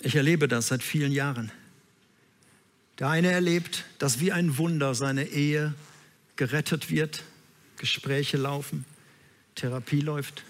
Ich 0.00 0.14
erlebe 0.14 0.46
das 0.46 0.68
seit 0.68 0.82
vielen 0.82 1.10
Jahren. 1.10 1.50
Der 2.98 3.08
eine 3.08 3.30
erlebt, 3.30 3.84
dass 3.98 4.20
wie 4.20 4.30
ein 4.30 4.58
Wunder 4.58 4.94
seine 4.94 5.24
Ehe 5.24 5.74
gerettet 6.36 6.90
wird, 6.90 7.22
Gespräche 7.78 8.36
laufen, 8.36 8.84
Therapie 9.54 10.00
läuft 10.00 10.44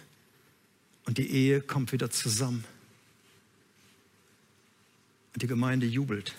und 1.04 1.18
die 1.18 1.30
Ehe 1.30 1.60
kommt 1.60 1.92
wieder 1.92 2.10
zusammen. 2.10 2.64
Und 5.32 5.42
die 5.42 5.46
Gemeinde 5.46 5.86
jubelt. 5.86 6.34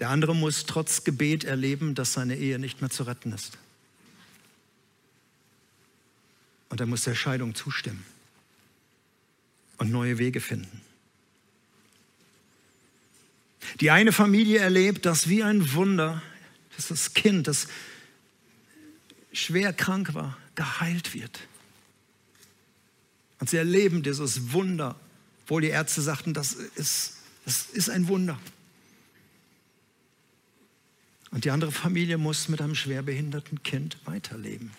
Der 0.00 0.08
andere 0.08 0.34
muss 0.34 0.64
trotz 0.64 1.04
Gebet 1.04 1.44
erleben, 1.44 1.94
dass 1.94 2.14
seine 2.14 2.36
Ehe 2.36 2.58
nicht 2.58 2.80
mehr 2.80 2.90
zu 2.90 3.02
retten 3.02 3.32
ist. 3.32 3.58
Und 6.68 6.80
er 6.80 6.86
muss 6.86 7.04
der 7.04 7.14
Scheidung 7.14 7.54
zustimmen 7.54 8.04
und 9.78 9.90
neue 9.90 10.18
Wege 10.18 10.40
finden. 10.40 10.80
Die 13.80 13.90
eine 13.90 14.12
Familie 14.12 14.58
erlebt 14.58 15.06
das 15.06 15.28
wie 15.28 15.42
ein 15.42 15.74
Wunder, 15.74 16.22
dass 16.76 16.88
das 16.88 17.14
Kind, 17.14 17.46
das 17.46 17.68
schwer 19.32 19.72
krank 19.72 20.14
war, 20.14 20.36
geheilt 20.54 21.14
wird. 21.14 21.40
Und 23.38 23.50
sie 23.50 23.58
erleben 23.58 24.02
dieses 24.02 24.52
Wunder, 24.52 24.96
obwohl 25.44 25.62
die 25.62 25.68
Ärzte 25.68 26.00
sagten, 26.00 26.32
das 26.32 26.52
ist, 26.52 27.18
das 27.44 27.66
ist 27.66 27.90
ein 27.90 28.08
Wunder. 28.08 28.38
Und 31.30 31.44
die 31.44 31.50
andere 31.50 31.72
Familie 31.72 32.18
muss 32.18 32.48
mit 32.48 32.62
einem 32.62 32.74
schwerbehinderten 32.74 33.62
Kind 33.62 33.98
weiterleben. 34.06 34.70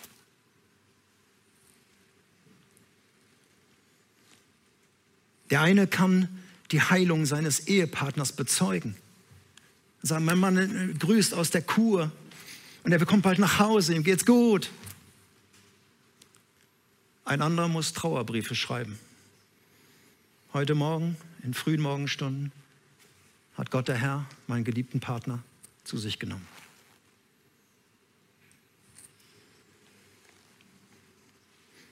Der 5.50 5.60
eine 5.60 5.86
kann 5.86 6.28
die 6.70 6.82
Heilung 6.82 7.26
seines 7.26 7.66
Ehepartners 7.66 8.32
bezeugen. 8.32 8.96
Sagen, 10.02 10.24
mein 10.24 10.38
Mann 10.38 10.98
grüßt 10.98 11.34
aus 11.34 11.50
der 11.50 11.62
Kur 11.62 12.12
und 12.84 12.92
er 12.92 12.98
bekommt 12.98 13.22
bald 13.22 13.38
nach 13.38 13.58
Hause, 13.58 13.94
ihm 13.94 14.04
geht's 14.04 14.24
gut. 14.24 14.70
Ein 17.24 17.42
anderer 17.42 17.68
muss 17.68 17.92
Trauerbriefe 17.92 18.54
schreiben. 18.54 18.98
Heute 20.52 20.74
Morgen, 20.74 21.16
in 21.42 21.52
frühen 21.52 21.82
Morgenstunden, 21.82 22.52
hat 23.56 23.70
Gott 23.70 23.88
der 23.88 23.96
Herr 23.96 24.26
meinen 24.46 24.64
geliebten 24.64 25.00
Partner 25.00 25.42
zu 25.84 25.98
sich 25.98 26.18
genommen. 26.18 26.46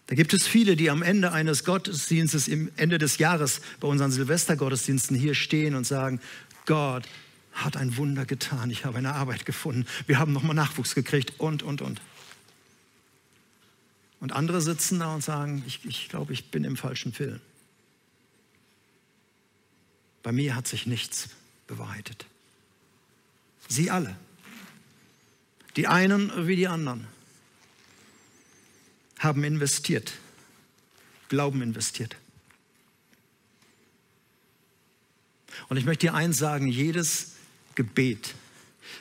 Da 0.06 0.14
gibt 0.14 0.32
es 0.32 0.46
viele, 0.46 0.76
die 0.76 0.88
am 0.90 1.02
Ende 1.02 1.32
eines 1.32 1.64
Gottesdienstes, 1.64 2.46
im 2.46 2.70
Ende 2.76 2.98
des 2.98 3.18
Jahres 3.18 3.60
bei 3.80 3.88
unseren 3.88 4.12
Silvestergottesdiensten 4.12 5.16
hier 5.16 5.34
stehen 5.34 5.74
und 5.74 5.84
sagen, 5.84 6.20
Gott 6.64 7.04
hat 7.52 7.76
ein 7.76 7.96
Wunder 7.96 8.24
getan, 8.24 8.70
ich 8.70 8.84
habe 8.84 8.98
eine 8.98 9.14
Arbeit 9.14 9.46
gefunden, 9.46 9.86
wir 10.06 10.18
haben 10.18 10.32
nochmal 10.32 10.54
Nachwuchs 10.54 10.94
gekriegt 10.94 11.34
und, 11.38 11.62
und, 11.62 11.82
und. 11.82 12.00
Und 14.20 14.32
andere 14.32 14.60
sitzen 14.60 15.00
da 15.00 15.14
und 15.14 15.22
sagen, 15.22 15.62
ich, 15.66 15.84
ich 15.84 16.08
glaube, 16.08 16.32
ich 16.32 16.50
bin 16.50 16.64
im 16.64 16.76
falschen 16.76 17.12
Film. 17.12 17.40
Bei 20.22 20.32
mir 20.32 20.54
hat 20.54 20.68
sich 20.68 20.86
nichts 20.86 21.30
bewahrheitet. 21.66 22.26
Sie 23.68 23.90
alle, 23.90 24.16
die 25.76 25.86
einen 25.88 26.46
wie 26.46 26.56
die 26.56 26.68
anderen, 26.68 27.06
haben 29.18 29.44
investiert, 29.44 30.12
Glauben 31.28 31.62
investiert. 31.62 32.16
Und 35.68 35.76
ich 35.76 35.84
möchte 35.84 36.06
dir 36.06 36.14
eins 36.14 36.38
sagen, 36.38 36.68
jedes 36.68 37.32
Gebet, 37.74 38.34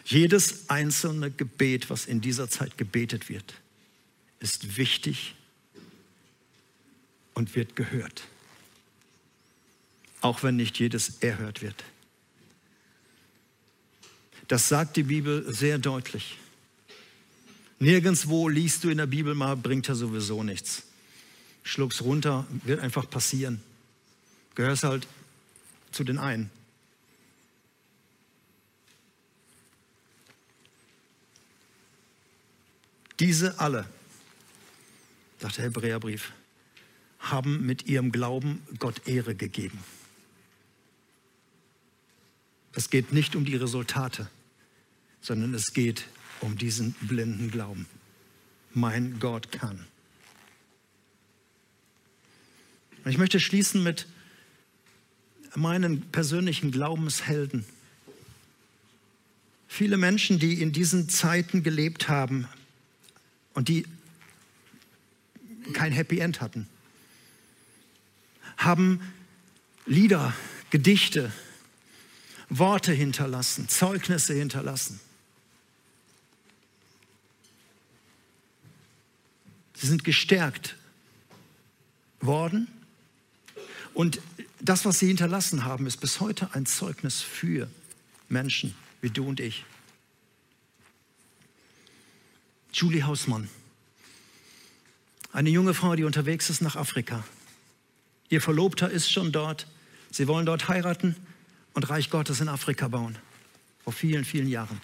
jedes 0.05 0.69
einzelne 0.69 1.31
Gebet, 1.31 1.89
was 1.89 2.05
in 2.05 2.21
dieser 2.21 2.49
Zeit 2.49 2.77
gebetet 2.77 3.29
wird, 3.29 3.53
ist 4.39 4.77
wichtig 4.77 5.35
und 7.33 7.55
wird 7.55 7.75
gehört. 7.75 8.23
Auch 10.21 10.43
wenn 10.43 10.55
nicht 10.55 10.79
jedes 10.79 11.17
erhört 11.19 11.61
wird. 11.61 11.83
Das 14.47 14.69
sagt 14.69 14.95
die 14.95 15.03
Bibel 15.03 15.51
sehr 15.53 15.77
deutlich. 15.77 16.37
Nirgendwo 17.79 18.47
liest 18.47 18.83
du 18.83 18.89
in 18.89 18.97
der 18.97 19.05
Bibel 19.05 19.35
mal, 19.35 19.57
bringt 19.57 19.87
ja 19.87 19.95
sowieso 19.95 20.43
nichts. 20.43 20.83
Schluck's 21.63 22.01
runter, 22.01 22.47
wird 22.63 22.79
einfach 22.79 23.09
passieren. 23.09 23.61
Gehörst 24.55 24.83
halt 24.83 25.07
zu 25.91 26.03
den 26.03 26.17
einen. 26.17 26.49
Diese 33.19 33.59
alle, 33.59 33.87
sagt 35.39 35.57
der 35.57 35.65
Hebräerbrief, 35.65 36.31
haben 37.19 37.65
mit 37.65 37.87
ihrem 37.87 38.11
Glauben 38.11 38.61
Gott 38.77 39.07
Ehre 39.07 39.35
gegeben. 39.35 39.79
Es 42.73 42.89
geht 42.89 43.13
nicht 43.13 43.35
um 43.35 43.45
die 43.45 43.55
Resultate, 43.55 44.29
sondern 45.21 45.53
es 45.53 45.73
geht 45.73 46.05
um 46.41 46.57
diesen 46.57 46.93
blinden 46.93 47.51
Glauben. 47.51 47.85
Mein 48.73 49.19
Gott 49.19 49.51
kann. 49.51 49.85
Und 53.03 53.11
ich 53.11 53.17
möchte 53.17 53.39
schließen 53.39 53.83
mit 53.83 54.07
meinen 55.55 56.01
persönlichen 56.11 56.71
Glaubenshelden. 56.71 57.65
Viele 59.67 59.97
Menschen, 59.97 60.39
die 60.39 60.61
in 60.61 60.71
diesen 60.71 61.09
Zeiten 61.09 61.63
gelebt 61.63 62.09
haben 62.09 62.47
und 63.53 63.69
die 63.69 63.85
kein 65.73 65.91
Happy 65.91 66.19
End 66.19 66.41
hatten, 66.41 66.67
haben 68.57 69.01
Lieder, 69.85 70.33
Gedichte, 70.71 71.31
Worte 72.49 72.91
hinterlassen, 72.91 73.67
Zeugnisse 73.69 74.33
hinterlassen. 74.33 74.99
Sie 79.85 79.91
sind 79.91 80.03
gestärkt 80.03 80.77
worden. 82.19 82.67
Und 83.93 84.19
das, 84.59 84.83
was 84.83 84.97
sie 84.97 85.05
hinterlassen 85.05 85.63
haben, 85.63 85.85
ist 85.85 85.97
bis 85.97 86.19
heute 86.19 86.49
ein 86.53 86.65
Zeugnis 86.65 87.21
für 87.21 87.69
Menschen 88.27 88.73
wie 89.01 89.11
du 89.11 89.27
und 89.27 89.39
ich. 89.39 89.63
Julie 92.73 93.03
Hausmann, 93.03 93.47
eine 95.31 95.51
junge 95.51 95.75
Frau, 95.75 95.95
die 95.95 96.03
unterwegs 96.03 96.49
ist 96.49 96.63
nach 96.63 96.75
Afrika. 96.75 97.23
Ihr 98.29 98.41
Verlobter 98.41 98.89
ist 98.89 99.11
schon 99.11 99.31
dort. 99.31 99.67
Sie 100.09 100.27
wollen 100.27 100.47
dort 100.47 100.67
heiraten 100.67 101.15
und 101.75 101.87
Reich 101.91 102.09
Gottes 102.09 102.41
in 102.41 102.49
Afrika 102.49 102.87
bauen. 102.87 103.19
Vor 103.83 103.93
vielen, 103.93 104.25
vielen 104.25 104.47
Jahren. 104.47 104.81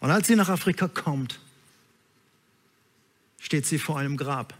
Und 0.00 0.10
als 0.10 0.26
sie 0.26 0.36
nach 0.36 0.50
Afrika 0.50 0.86
kommt, 0.86 1.40
steht 3.40 3.66
sie 3.66 3.78
vor 3.78 3.98
einem 3.98 4.16
Grab. 4.16 4.54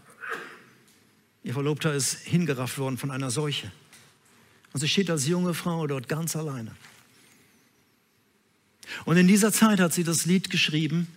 Ihr 1.43 1.53
Verlobter 1.53 1.93
ist 1.93 2.19
hingerafft 2.19 2.77
worden 2.77 2.97
von 2.97 3.09
einer 3.09 3.31
Seuche. 3.31 3.71
Und 4.73 4.81
sie 4.81 4.89
steht 4.89 5.09
als 5.09 5.25
junge 5.27 5.53
Frau 5.53 5.87
dort 5.87 6.09
ganz 6.09 6.35
alleine. 6.35 6.75
Und 9.05 9.15
in 9.15 9.27
dieser 9.27 9.53
Zeit 9.53 9.79
hat 9.79 9.93
sie 9.93 10.03
das 10.03 10.25
Lied 10.25 10.49
geschrieben, 10.49 11.07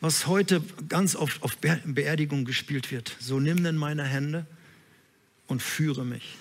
was 0.00 0.26
heute 0.26 0.62
ganz 0.88 1.14
oft 1.14 1.42
auf 1.44 1.56
Beerdigung 1.58 2.44
gespielt 2.44 2.90
wird. 2.90 3.16
So 3.20 3.38
nimm 3.38 3.62
denn 3.62 3.76
meine 3.76 4.02
Hände 4.04 4.46
und 5.46 5.62
führe 5.62 6.04
mich 6.04 6.36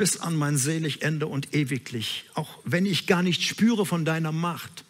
bis 0.00 0.18
an 0.18 0.34
mein 0.34 0.56
selig 0.56 1.02
Ende 1.02 1.26
und 1.26 1.54
ewiglich, 1.54 2.24
auch 2.32 2.58
wenn 2.64 2.86
ich 2.86 3.06
gar 3.06 3.22
nicht 3.22 3.42
spüre 3.42 3.84
von 3.84 4.06
deiner 4.06 4.32
Macht. 4.32 4.86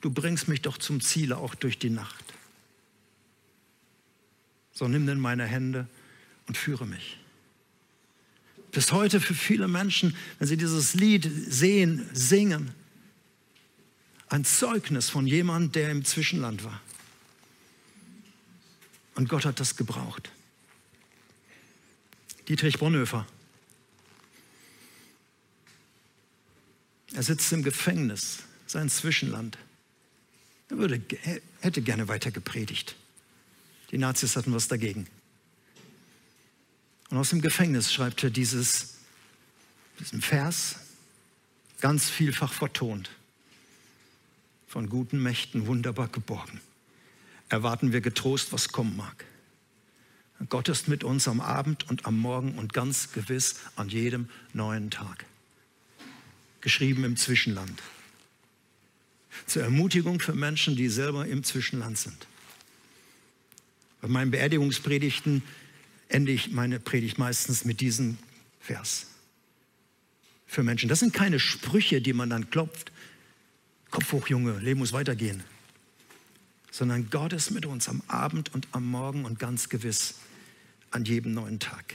Du 0.00 0.10
bringst 0.10 0.48
mich 0.48 0.60
doch 0.60 0.76
zum 0.76 1.00
Ziele, 1.00 1.36
auch 1.36 1.54
durch 1.54 1.78
die 1.78 1.88
Nacht. 1.88 2.24
So 4.78 4.86
nimm 4.86 5.08
denn 5.08 5.18
meine 5.18 5.44
Hände 5.44 5.88
und 6.46 6.56
führe 6.56 6.86
mich. 6.86 7.18
Bis 8.70 8.92
heute 8.92 9.20
für 9.20 9.34
viele 9.34 9.66
Menschen, 9.66 10.14
wenn 10.38 10.46
sie 10.46 10.56
dieses 10.56 10.94
Lied 10.94 11.28
sehen, 11.48 12.08
singen, 12.12 12.70
ein 14.28 14.44
Zeugnis 14.44 15.10
von 15.10 15.26
jemandem, 15.26 15.72
der 15.72 15.90
im 15.90 16.04
Zwischenland 16.04 16.62
war. 16.62 16.80
Und 19.16 19.28
Gott 19.28 19.46
hat 19.46 19.58
das 19.58 19.74
gebraucht. 19.74 20.30
Dietrich 22.46 22.78
Bonhoeffer. 22.78 23.26
Er 27.14 27.24
sitzt 27.24 27.52
im 27.52 27.64
Gefängnis, 27.64 28.44
sein 28.68 28.88
Zwischenland. 28.88 29.58
Er 30.70 30.78
würde, 30.78 31.02
hätte 31.62 31.82
gerne 31.82 32.06
weiter 32.06 32.30
gepredigt. 32.30 32.94
Die 33.90 33.98
Nazis 33.98 34.36
hatten 34.36 34.52
was 34.52 34.68
dagegen. 34.68 35.06
Und 37.10 37.16
aus 37.16 37.30
dem 37.30 37.40
Gefängnis 37.40 37.92
schreibt 37.92 38.22
er 38.22 38.30
dieses, 38.30 38.94
diesen 39.98 40.20
Vers, 40.20 40.76
ganz 41.80 42.10
vielfach 42.10 42.52
vertont, 42.52 43.10
von 44.66 44.90
guten 44.90 45.22
Mächten 45.22 45.66
wunderbar 45.66 46.08
geborgen. 46.08 46.60
Erwarten 47.48 47.92
wir 47.92 48.02
getrost, 48.02 48.52
was 48.52 48.68
kommen 48.68 48.96
mag. 48.96 49.24
Gott 50.48 50.68
ist 50.68 50.86
mit 50.86 51.02
uns 51.02 51.26
am 51.26 51.40
Abend 51.40 51.88
und 51.88 52.06
am 52.06 52.18
Morgen 52.18 52.58
und 52.58 52.72
ganz 52.72 53.12
gewiss 53.12 53.56
an 53.74 53.88
jedem 53.88 54.28
neuen 54.52 54.90
Tag. 54.90 55.24
Geschrieben 56.60 57.04
im 57.04 57.16
Zwischenland. 57.16 57.82
Zur 59.46 59.62
Ermutigung 59.62 60.20
für 60.20 60.34
Menschen, 60.34 60.76
die 60.76 60.88
selber 60.88 61.26
im 61.26 61.42
Zwischenland 61.42 61.98
sind. 61.98 62.26
Bei 64.00 64.08
meinen 64.08 64.30
Beerdigungspredigten 64.30 65.42
ende 66.08 66.32
ich 66.32 66.50
meine 66.50 66.80
Predigt 66.80 67.18
meistens 67.18 67.64
mit 67.64 67.80
diesem 67.80 68.18
Vers. 68.60 69.06
Für 70.46 70.62
Menschen. 70.62 70.88
Das 70.88 71.00
sind 71.00 71.12
keine 71.12 71.38
Sprüche, 71.40 72.00
die 72.00 72.12
man 72.12 72.30
dann 72.30 72.50
klopft. 72.50 72.92
Kopf 73.90 74.12
hoch, 74.12 74.28
Junge, 74.28 74.58
Leben 74.58 74.80
muss 74.80 74.92
weitergehen. 74.92 75.42
Sondern 76.70 77.10
Gott 77.10 77.32
ist 77.32 77.50
mit 77.50 77.66
uns 77.66 77.88
am 77.88 78.02
Abend 78.08 78.54
und 78.54 78.68
am 78.72 78.86
Morgen 78.86 79.24
und 79.24 79.38
ganz 79.38 79.68
gewiss 79.68 80.14
an 80.90 81.04
jedem 81.04 81.34
neuen 81.34 81.58
Tag. 81.58 81.94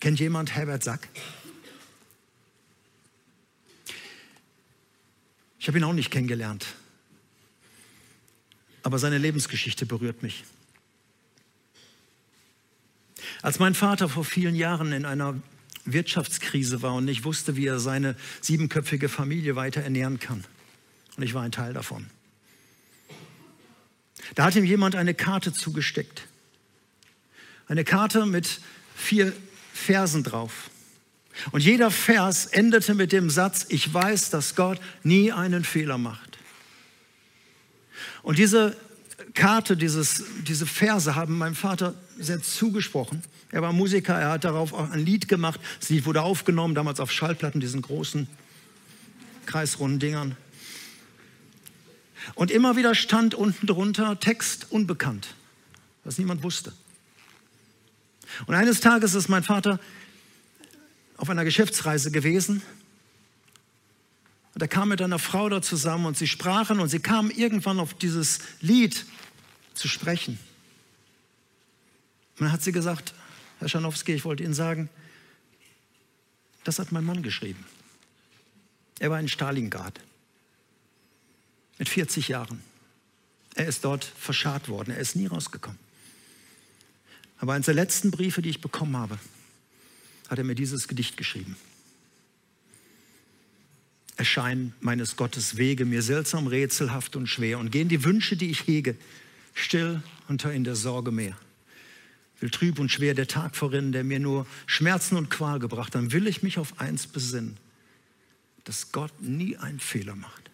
Kennt 0.00 0.18
jemand 0.18 0.54
Herbert 0.54 0.82
Sack? 0.82 1.08
Ich 5.58 5.68
habe 5.68 5.78
ihn 5.78 5.84
auch 5.84 5.92
nicht 5.92 6.10
kennengelernt. 6.10 6.66
Aber 8.82 8.98
seine 8.98 9.18
Lebensgeschichte 9.18 9.86
berührt 9.86 10.22
mich. 10.22 10.44
Als 13.42 13.58
mein 13.58 13.74
Vater 13.74 14.08
vor 14.08 14.24
vielen 14.24 14.54
Jahren 14.54 14.92
in 14.92 15.04
einer 15.04 15.40
Wirtschaftskrise 15.84 16.82
war 16.82 16.94
und 16.94 17.04
nicht 17.04 17.24
wusste, 17.24 17.56
wie 17.56 17.66
er 17.66 17.80
seine 17.80 18.16
siebenköpfige 18.40 19.08
Familie 19.08 19.56
weiter 19.56 19.80
ernähren 19.82 20.18
kann. 20.18 20.44
Und 21.16 21.22
ich 21.22 21.34
war 21.34 21.42
ein 21.42 21.52
Teil 21.52 21.72
davon. 21.72 22.06
Da 24.34 24.44
hat 24.44 24.56
ihm 24.56 24.64
jemand 24.64 24.94
eine 24.94 25.14
Karte 25.14 25.52
zugesteckt. 25.52 26.26
Eine 27.66 27.84
Karte 27.84 28.26
mit 28.26 28.60
vier 28.94 29.32
Versen 29.72 30.22
drauf. 30.22 30.70
Und 31.52 31.62
jeder 31.62 31.90
Vers 31.90 32.46
endete 32.46 32.94
mit 32.94 33.12
dem 33.12 33.30
Satz, 33.30 33.66
ich 33.68 33.92
weiß, 33.92 34.30
dass 34.30 34.56
Gott 34.56 34.80
nie 35.02 35.32
einen 35.32 35.64
Fehler 35.64 35.96
macht. 35.96 36.29
Und 38.22 38.38
diese 38.38 38.76
Karte, 39.34 39.76
dieses, 39.76 40.24
diese 40.46 40.66
Verse 40.66 41.14
haben 41.14 41.38
meinem 41.38 41.54
Vater 41.54 41.94
sehr 42.18 42.42
zugesprochen. 42.42 43.22
Er 43.52 43.62
war 43.62 43.72
Musiker, 43.72 44.14
er 44.14 44.30
hat 44.30 44.44
darauf 44.44 44.72
auch 44.72 44.90
ein 44.90 45.04
Lied 45.04 45.28
gemacht. 45.28 45.60
Das 45.80 45.88
Lied 45.88 46.06
wurde 46.06 46.22
aufgenommen, 46.22 46.74
damals 46.74 47.00
auf 47.00 47.10
Schallplatten, 47.10 47.60
diesen 47.60 47.82
großen 47.82 48.28
kreisrunden 49.46 49.98
Dingern. 49.98 50.36
Und 52.34 52.50
immer 52.50 52.76
wieder 52.76 52.94
stand 52.94 53.34
unten 53.34 53.66
drunter 53.66 54.20
Text 54.20 54.66
unbekannt, 54.70 55.34
was 56.04 56.18
niemand 56.18 56.42
wusste. 56.42 56.72
Und 58.46 58.54
eines 58.54 58.80
Tages 58.80 59.14
ist 59.14 59.28
mein 59.28 59.42
Vater 59.42 59.80
auf 61.16 61.28
einer 61.30 61.44
Geschäftsreise 61.44 62.10
gewesen. 62.10 62.62
Und 64.60 64.64
er 64.64 64.68
kam 64.68 64.90
mit 64.90 65.00
einer 65.00 65.18
Frau 65.18 65.48
da 65.48 65.62
zusammen 65.62 66.04
und 66.04 66.18
sie 66.18 66.26
sprachen 66.26 66.80
und 66.80 66.90
sie 66.90 67.00
kamen 67.00 67.30
irgendwann 67.30 67.80
auf 67.80 67.94
dieses 67.94 68.40
Lied 68.60 69.06
zu 69.72 69.88
sprechen. 69.88 70.38
Und 72.36 72.44
dann 72.44 72.52
hat 72.52 72.62
sie 72.62 72.70
gesagt, 72.70 73.14
Herr 73.58 73.70
Schanowski, 73.70 74.12
ich 74.12 74.26
wollte 74.26 74.42
Ihnen 74.42 74.52
sagen, 74.52 74.90
das 76.64 76.78
hat 76.78 76.92
mein 76.92 77.04
Mann 77.04 77.22
geschrieben. 77.22 77.64
Er 78.98 79.10
war 79.10 79.18
in 79.18 79.28
Stalingrad 79.28 79.98
mit 81.78 81.88
40 81.88 82.28
Jahren. 82.28 82.60
Er 83.54 83.64
ist 83.64 83.82
dort 83.86 84.04
verscharrt 84.04 84.68
worden, 84.68 84.90
er 84.90 84.98
ist 84.98 85.16
nie 85.16 85.26
rausgekommen. 85.26 85.78
Aber 87.38 87.54
eines 87.54 87.64
der 87.64 87.74
letzten 87.74 88.10
Briefe, 88.10 88.42
die 88.42 88.50
ich 88.50 88.60
bekommen 88.60 88.94
habe, 88.94 89.18
hat 90.28 90.36
er 90.36 90.44
mir 90.44 90.54
dieses 90.54 90.86
Gedicht 90.86 91.16
geschrieben. 91.16 91.56
Erscheinen 94.20 94.74
meines 94.80 95.16
Gottes 95.16 95.56
Wege 95.56 95.86
mir 95.86 96.02
seltsam, 96.02 96.46
rätselhaft 96.46 97.16
und 97.16 97.26
schwer 97.26 97.58
und 97.58 97.72
gehen 97.72 97.88
die 97.88 98.04
Wünsche, 98.04 98.36
die 98.36 98.50
ich 98.50 98.66
hege, 98.66 98.94
still 99.54 100.02
unter 100.28 100.52
in 100.52 100.62
der 100.62 100.76
Sorge 100.76 101.10
mehr. 101.10 101.38
Will 102.38 102.50
trüb 102.50 102.78
und 102.78 102.90
schwer 102.90 103.14
der 103.14 103.28
Tag 103.28 103.56
vorrinnen, 103.56 103.92
der 103.92 104.04
mir 104.04 104.20
nur 104.20 104.46
Schmerzen 104.66 105.16
und 105.16 105.30
Qual 105.30 105.58
gebracht, 105.58 105.94
dann 105.94 106.12
will 106.12 106.26
ich 106.26 106.42
mich 106.42 106.58
auf 106.58 106.78
eins 106.78 107.06
besinnen, 107.06 107.56
dass 108.64 108.92
Gott 108.92 109.22
nie 109.22 109.56
einen 109.56 109.80
Fehler 109.80 110.16
macht. 110.16 110.50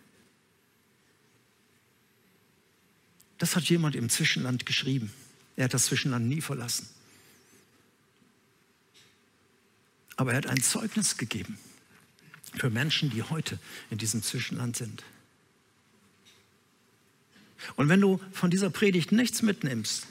Das 3.39 3.57
hat 3.57 3.65
jemand 3.65 3.97
im 3.97 4.09
Zwischenland 4.11 4.65
geschrieben. 4.65 5.11
Er 5.57 5.65
hat 5.65 5.75
das 5.75 5.87
Zwischenland 5.87 6.29
nie 6.29 6.41
verlassen. 6.41 6.89
Aber 10.15 10.31
er 10.31 10.37
hat 10.37 10.47
ein 10.47 10.63
Zeugnis 10.63 11.17
gegeben 11.17 11.59
für 12.59 12.71
Menschen, 12.71 13.11
die 13.11 13.23
heute 13.23 13.59
in 13.91 13.99
diesem 13.99 14.23
Zwischenland 14.23 14.77
sind. 14.77 15.05
Und 17.77 17.89
wenn 17.89 18.01
du 18.01 18.21
von 18.33 18.51
dieser 18.51 18.71
Predigt 18.71 19.13
nichts 19.13 19.43
mitnimmst, 19.43 20.07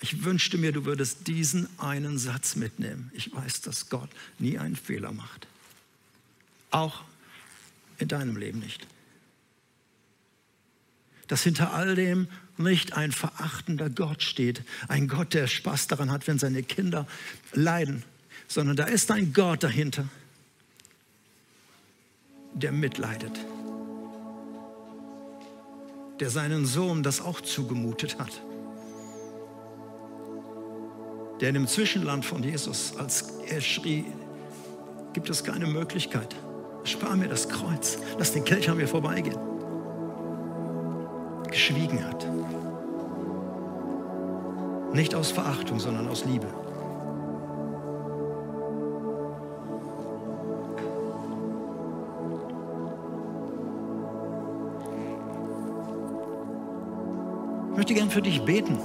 ich 0.00 0.24
wünschte 0.24 0.58
mir, 0.58 0.72
du 0.72 0.84
würdest 0.84 1.28
diesen 1.28 1.68
einen 1.78 2.18
Satz 2.18 2.56
mitnehmen. 2.56 3.10
Ich 3.14 3.32
weiß, 3.32 3.60
dass 3.60 3.88
Gott 3.88 4.10
nie 4.38 4.58
einen 4.58 4.74
Fehler 4.74 5.12
macht. 5.12 5.46
Auch 6.72 7.04
in 7.98 8.08
deinem 8.08 8.36
Leben 8.36 8.58
nicht. 8.58 8.86
Dass 11.28 11.44
hinter 11.44 11.72
all 11.72 11.94
dem 11.94 12.26
nicht 12.58 12.94
ein 12.94 13.12
verachtender 13.12 13.90
Gott 13.90 14.24
steht, 14.24 14.64
ein 14.88 15.06
Gott, 15.06 15.34
der 15.34 15.46
Spaß 15.46 15.86
daran 15.86 16.10
hat, 16.10 16.26
wenn 16.26 16.38
seine 16.38 16.64
Kinder 16.64 17.06
leiden, 17.52 18.02
sondern 18.48 18.76
da 18.76 18.84
ist 18.84 19.10
ein 19.12 19.32
Gott 19.32 19.62
dahinter, 19.62 20.08
der 22.54 22.72
mitleidet, 22.72 23.38
der 26.20 26.30
seinen 26.30 26.66
Sohn 26.66 27.02
das 27.02 27.20
auch 27.20 27.40
zugemutet 27.40 28.18
hat, 28.18 28.42
der 31.40 31.48
in 31.48 31.54
dem 31.54 31.66
Zwischenland 31.66 32.24
von 32.24 32.42
Jesus, 32.42 32.94
als 32.96 33.38
er 33.48 33.60
schrie, 33.60 34.04
gibt 35.12 35.28
es 35.28 35.42
keine 35.42 35.66
Möglichkeit, 35.66 36.34
spar 36.84 37.16
mir 37.16 37.28
das 37.28 37.48
Kreuz, 37.48 37.98
lass 38.18 38.32
den 38.32 38.44
Kelch 38.44 38.70
an 38.70 38.76
mir 38.76 38.88
vorbeigehen, 38.88 39.38
geschwiegen 41.48 42.04
hat. 42.06 42.26
Nicht 44.94 45.14
aus 45.14 45.30
Verachtung, 45.30 45.80
sondern 45.80 46.06
aus 46.08 46.24
Liebe. 46.24 46.61
Möchte 57.82 57.94
gern 57.94 58.10
für 58.10 58.22
dich 58.22 58.42
beten. 58.42 58.78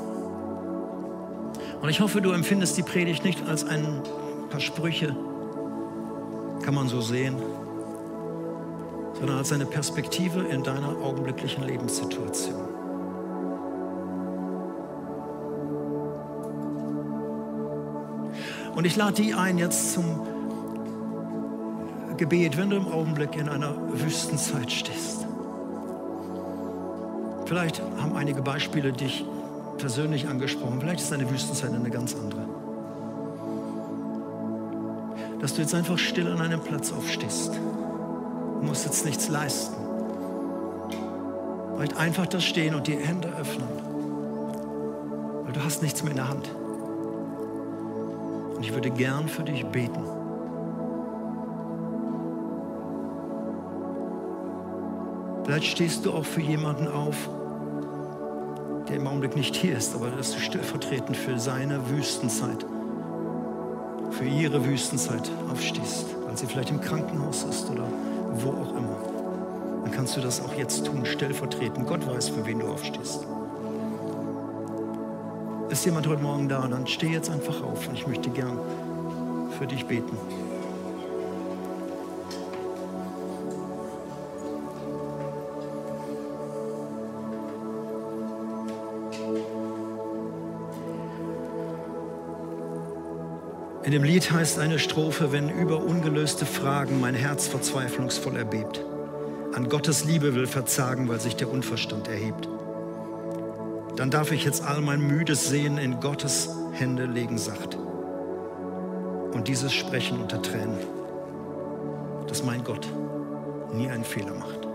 Und 1.82 1.88
ich 1.88 2.02
hoffe, 2.02 2.20
du 2.20 2.32
empfindest 2.32 2.76
die 2.78 2.82
Predigt 2.82 3.24
nicht 3.24 3.48
als 3.48 3.64
ein 3.64 4.02
paar 4.50 4.60
Sprüche, 4.60 5.16
kann 6.64 6.74
man 6.74 6.88
so 6.88 7.00
sehen, 7.00 7.36
sondern 9.14 9.38
als 9.38 9.52
eine 9.52 9.68
Perspektive 9.68 10.46
in 10.46 10.64
deiner 10.64 10.98
augenblicklichen 10.98 11.64
Lebenssituation. 11.64 12.56
Und 18.74 18.86
ich 18.86 18.96
lade 18.96 19.22
die 19.22 19.36
ein 19.36 19.60
jetzt 19.60 19.94
zum 19.94 20.26
Gebet, 22.18 22.58
wenn 22.58 22.72
du 22.72 22.78
im 22.78 22.88
Augenblick 22.88 23.36
in 23.36 23.48
einer 23.48 23.76
Wüstenzeit 23.94 24.72
stehst. 24.72 25.27
Vielleicht 27.48 27.82
haben 28.02 28.14
einige 28.18 28.42
Beispiele 28.42 28.92
dich 28.92 29.24
persönlich 29.78 30.28
angesprochen. 30.28 30.82
Vielleicht 30.82 31.00
ist 31.00 31.14
deine 31.14 31.30
Wüstenzeit 31.32 31.74
eine 31.74 31.90
ganz 31.90 32.14
andere. 32.14 32.42
Dass 35.40 35.54
du 35.54 35.62
jetzt 35.62 35.74
einfach 35.74 35.98
still 35.98 36.28
an 36.28 36.42
einem 36.42 36.60
Platz 36.60 36.92
aufstehst. 36.92 37.56
Du 37.56 38.66
musst 38.66 38.84
jetzt 38.84 39.06
nichts 39.06 39.30
leisten. 39.30 39.76
Vielleicht 41.76 41.96
einfach 41.96 42.26
das 42.26 42.44
Stehen 42.44 42.76
und 42.76 42.86
die 42.86 42.98
Hände 42.98 43.30
öffnen. 43.30 43.70
Weil 45.46 45.54
du 45.54 45.64
hast 45.64 45.82
nichts 45.82 46.04
mehr 46.04 46.12
in 46.12 46.18
der 46.18 46.28
Hand. 46.28 46.50
Und 48.56 48.62
ich 48.62 48.74
würde 48.74 48.90
gern 48.90 49.30
für 49.30 49.44
dich 49.44 49.66
beten. 49.68 50.04
Vielleicht 55.46 55.68
stehst 55.68 56.06
du 56.06 56.12
auch 56.12 56.26
für 56.26 56.42
jemanden 56.42 56.90
auf, 56.90 57.30
der 58.88 58.96
im 58.96 59.08
Augenblick 59.08 59.36
nicht 59.36 59.56
hier 59.56 59.78
ist, 59.78 59.96
aber 59.96 60.10
dass 60.10 60.32
du 60.34 60.40
stellvertretend 60.40 61.18
für 61.18 61.40
seine 61.40 61.90
Wüstenzeit, 61.90 62.66
für 64.12 64.26
ihre 64.26 64.66
Wüstenzeit 64.66 65.30
aufstehst, 65.52 66.08
weil 66.26 66.38
sie 66.38 66.46
vielleicht 66.46 66.70
im 66.70 66.80
Krankenhaus 66.80 67.44
ist 67.44 67.70
oder 67.70 67.88
wo 68.34 68.50
auch 68.50 68.76
immer. 68.76 68.98
Dann 69.84 69.92
kannst 69.92 70.16
du 70.18 70.22
das 70.22 70.42
auch 70.42 70.54
jetzt 70.58 70.86
tun, 70.86 71.06
stellvertretend. 71.06 71.88
Gott 71.88 72.06
weiß, 72.08 72.30
für 72.30 72.46
wen 72.46 72.60
du 72.60 72.68
aufstehst. 72.68 73.26
Ist 75.70 75.86
jemand 75.86 76.08
heute 76.08 76.22
Morgen 76.22 76.48
da? 76.48 76.68
Dann 76.68 76.88
steh 76.88 77.08
jetzt 77.08 77.30
einfach 77.30 77.62
auf 77.62 77.88
und 77.88 77.96
ich 77.96 78.08
möchte 78.08 78.30
gern 78.30 78.58
für 79.58 79.68
dich 79.68 79.86
beten. 79.86 80.18
In 93.88 93.94
dem 93.94 94.04
Lied 94.04 94.30
heißt 94.30 94.60
eine 94.60 94.78
Strophe, 94.78 95.32
wenn 95.32 95.50
über 95.50 95.82
ungelöste 95.82 96.46
Fragen 96.46 97.00
mein 97.00 97.16
Herz 97.16 97.48
verzweiflungsvoll 97.48 98.36
erbebt. 98.36 98.84
An 99.56 99.68
Gottes 99.68 100.04
Liebe 100.04 100.36
will 100.36 100.46
verzagen, 100.46 101.08
weil 101.08 101.20
sich 101.20 101.36
der 101.36 101.50
Unverstand 101.50 102.08
erhebt 102.08 102.48
dann 103.98 104.12
darf 104.12 104.32
ich 104.32 104.46
jetzt 104.46 104.64
all 104.64 104.80
mein 104.82 105.02
müdes 105.02 105.50
Sehen 105.50 105.80
in 105.80 106.00
Gottes 106.00 106.50
Hände 106.72 107.06
legen 107.06 107.40
sacht. 107.40 107.76
Und 109.34 109.48
dieses 109.48 109.74
Sprechen 109.74 110.22
unter 110.22 110.40
Tränen, 110.42 110.78
dass 112.28 112.44
mein 112.44 112.64
Gott 112.64 112.88
nie 113.74 113.90
einen 113.90 114.04
Fehler 114.04 114.36
macht. 114.36 114.68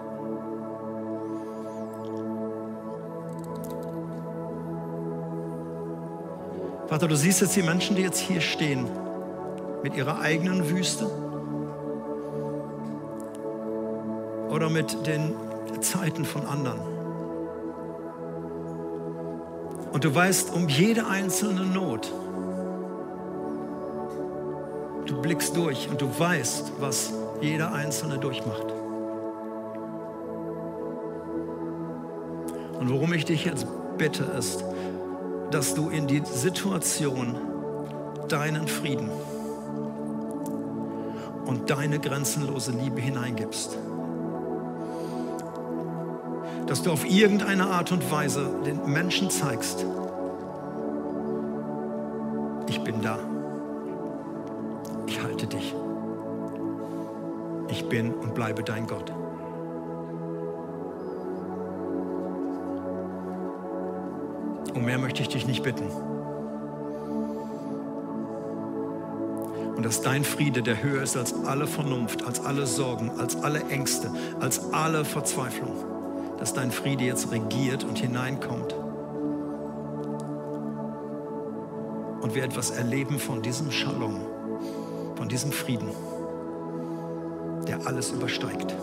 Vater, 6.88 7.06
du 7.08 7.16
siehst 7.16 7.40
jetzt 7.40 7.54
die 7.56 7.62
Menschen, 7.62 7.94
die 7.96 8.02
jetzt 8.02 8.18
hier 8.18 8.40
stehen, 8.40 8.86
mit 9.82 9.96
ihrer 9.96 10.20
eigenen 10.20 10.68
Wüste 10.68 11.06
oder 14.50 14.70
mit 14.70 15.06
den 15.06 15.34
Zeiten 15.80 16.24
von 16.24 16.46
anderen. 16.46 16.80
Und 19.92 20.04
du 20.04 20.14
weißt 20.14 20.54
um 20.54 20.68
jede 20.68 21.06
einzelne 21.06 21.66
Not. 21.66 22.12
Du 25.06 25.20
blickst 25.20 25.56
durch 25.56 25.88
und 25.90 26.00
du 26.00 26.08
weißt, 26.18 26.72
was 26.78 27.12
jeder 27.40 27.72
Einzelne 27.72 28.18
durchmacht. 28.18 28.66
Und 32.78 32.90
worum 32.90 33.12
ich 33.12 33.24
dich 33.24 33.44
jetzt 33.44 33.66
bitte, 33.98 34.24
ist, 34.24 34.64
dass 35.50 35.74
du 35.74 35.90
in 35.90 36.06
die 36.06 36.22
Situation 36.24 37.36
deinen 38.28 38.66
Frieden 38.66 39.10
und 41.46 41.70
deine 41.70 41.98
grenzenlose 41.98 42.72
Liebe 42.72 43.00
hineingibst. 43.00 43.76
Dass 46.66 46.82
du 46.82 46.90
auf 46.90 47.04
irgendeine 47.04 47.66
Art 47.66 47.92
und 47.92 48.10
Weise 48.10 48.48
den 48.64 48.90
Menschen 48.90 49.30
zeigst, 49.30 49.84
ich 52.68 52.80
bin 52.82 53.02
da. 53.02 53.18
Ich 55.06 55.22
halte 55.22 55.46
dich. 55.46 55.74
Ich 57.68 57.88
bin 57.88 58.14
und 58.14 58.34
bleibe 58.34 58.62
dein 58.62 58.86
Gott. 58.86 59.12
Um 64.74 64.84
mehr 64.84 64.98
möchte 64.98 65.22
ich 65.22 65.28
dich 65.28 65.46
nicht 65.46 65.62
bitten. 65.62 65.84
Und 69.82 69.86
dass 69.86 70.00
dein 70.00 70.22
Friede, 70.22 70.62
der 70.62 70.80
höher 70.80 71.02
ist 71.02 71.16
als 71.16 71.34
alle 71.44 71.66
Vernunft, 71.66 72.24
als 72.24 72.38
alle 72.38 72.68
Sorgen, 72.68 73.10
als 73.18 73.34
alle 73.42 73.64
Ängste, 73.68 74.12
als 74.38 74.72
alle 74.72 75.04
Verzweiflung, 75.04 75.74
dass 76.38 76.54
dein 76.54 76.70
Friede 76.70 77.02
jetzt 77.02 77.32
regiert 77.32 77.82
und 77.82 77.98
hineinkommt. 77.98 78.76
Und 82.20 82.32
wir 82.32 82.44
etwas 82.44 82.70
erleben 82.70 83.18
von 83.18 83.42
diesem 83.42 83.72
Shalom, 83.72 84.20
von 85.16 85.28
diesem 85.28 85.50
Frieden, 85.50 85.90
der 87.66 87.84
alles 87.84 88.12
übersteigt. 88.12 88.76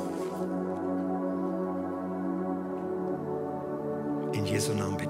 In 4.33 4.45
Jesu 4.45 4.73
Namen 4.73 4.97
bitte. 4.97 5.08